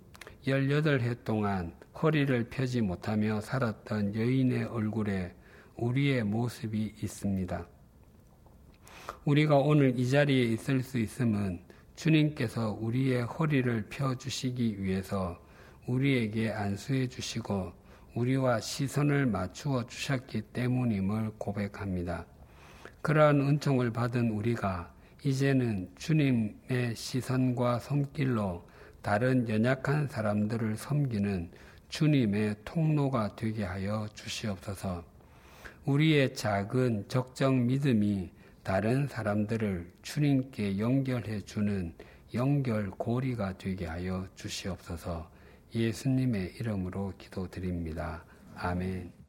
18해 0.47 1.25
동안 1.25 1.75
허리를 2.01 2.51
펴지 2.51 2.83
못하며 2.83 3.41
살았던 3.41 4.15
여인의 4.15 4.65
얼굴에 4.65 5.35
우리의 5.77 6.23
모습이 6.23 6.95
있습니다. 7.03 7.67
우리가 9.25 9.57
오늘 9.57 9.99
이 9.99 10.09
자리에 10.09 10.45
있을 10.53 10.83
수 10.83 10.99
있음은 10.99 11.61
주님께서 11.97 12.77
우리의 12.79 13.23
허리를 13.23 13.87
펴 13.89 14.15
주시기 14.17 14.83
위해서 14.83 15.41
우리에게 15.87 16.51
안수해 16.51 17.09
주시고 17.09 17.73
우리와 18.15 18.61
시선을 18.61 19.27
맞추어 19.27 19.87
주셨기 19.87 20.43
때문임을 20.53 21.33
고백합니다. 21.39 22.27
그러한 23.05 23.39
은총을 23.39 23.93
받은 23.93 24.31
우리가 24.31 24.91
이제는 25.23 25.91
주님의 25.97 26.97
시선과 26.97 27.81
손길로 27.81 28.67
다른 29.03 29.47
연약한 29.47 30.09
사람들을 30.09 30.79
섬기는 30.79 31.51
주님의 31.91 32.57
통로가 32.65 33.37
되게 33.37 33.63
하여 33.63 34.09
주시옵소서. 34.15 35.05
우리의 35.85 36.35
작은 36.35 37.05
적정 37.09 37.67
믿음이 37.67 38.31
다른 38.63 39.07
사람들을 39.07 39.93
주님께 40.01 40.79
연결해 40.79 41.43
주는 41.43 41.93
연결 42.33 42.89
고리가 42.89 43.59
되게 43.59 43.85
하여 43.85 44.27
주시옵소서 44.35 45.31
예수님의 45.75 46.55
이름으로 46.59 47.13
기도드립니다. 47.19 48.25
아멘. 48.55 49.24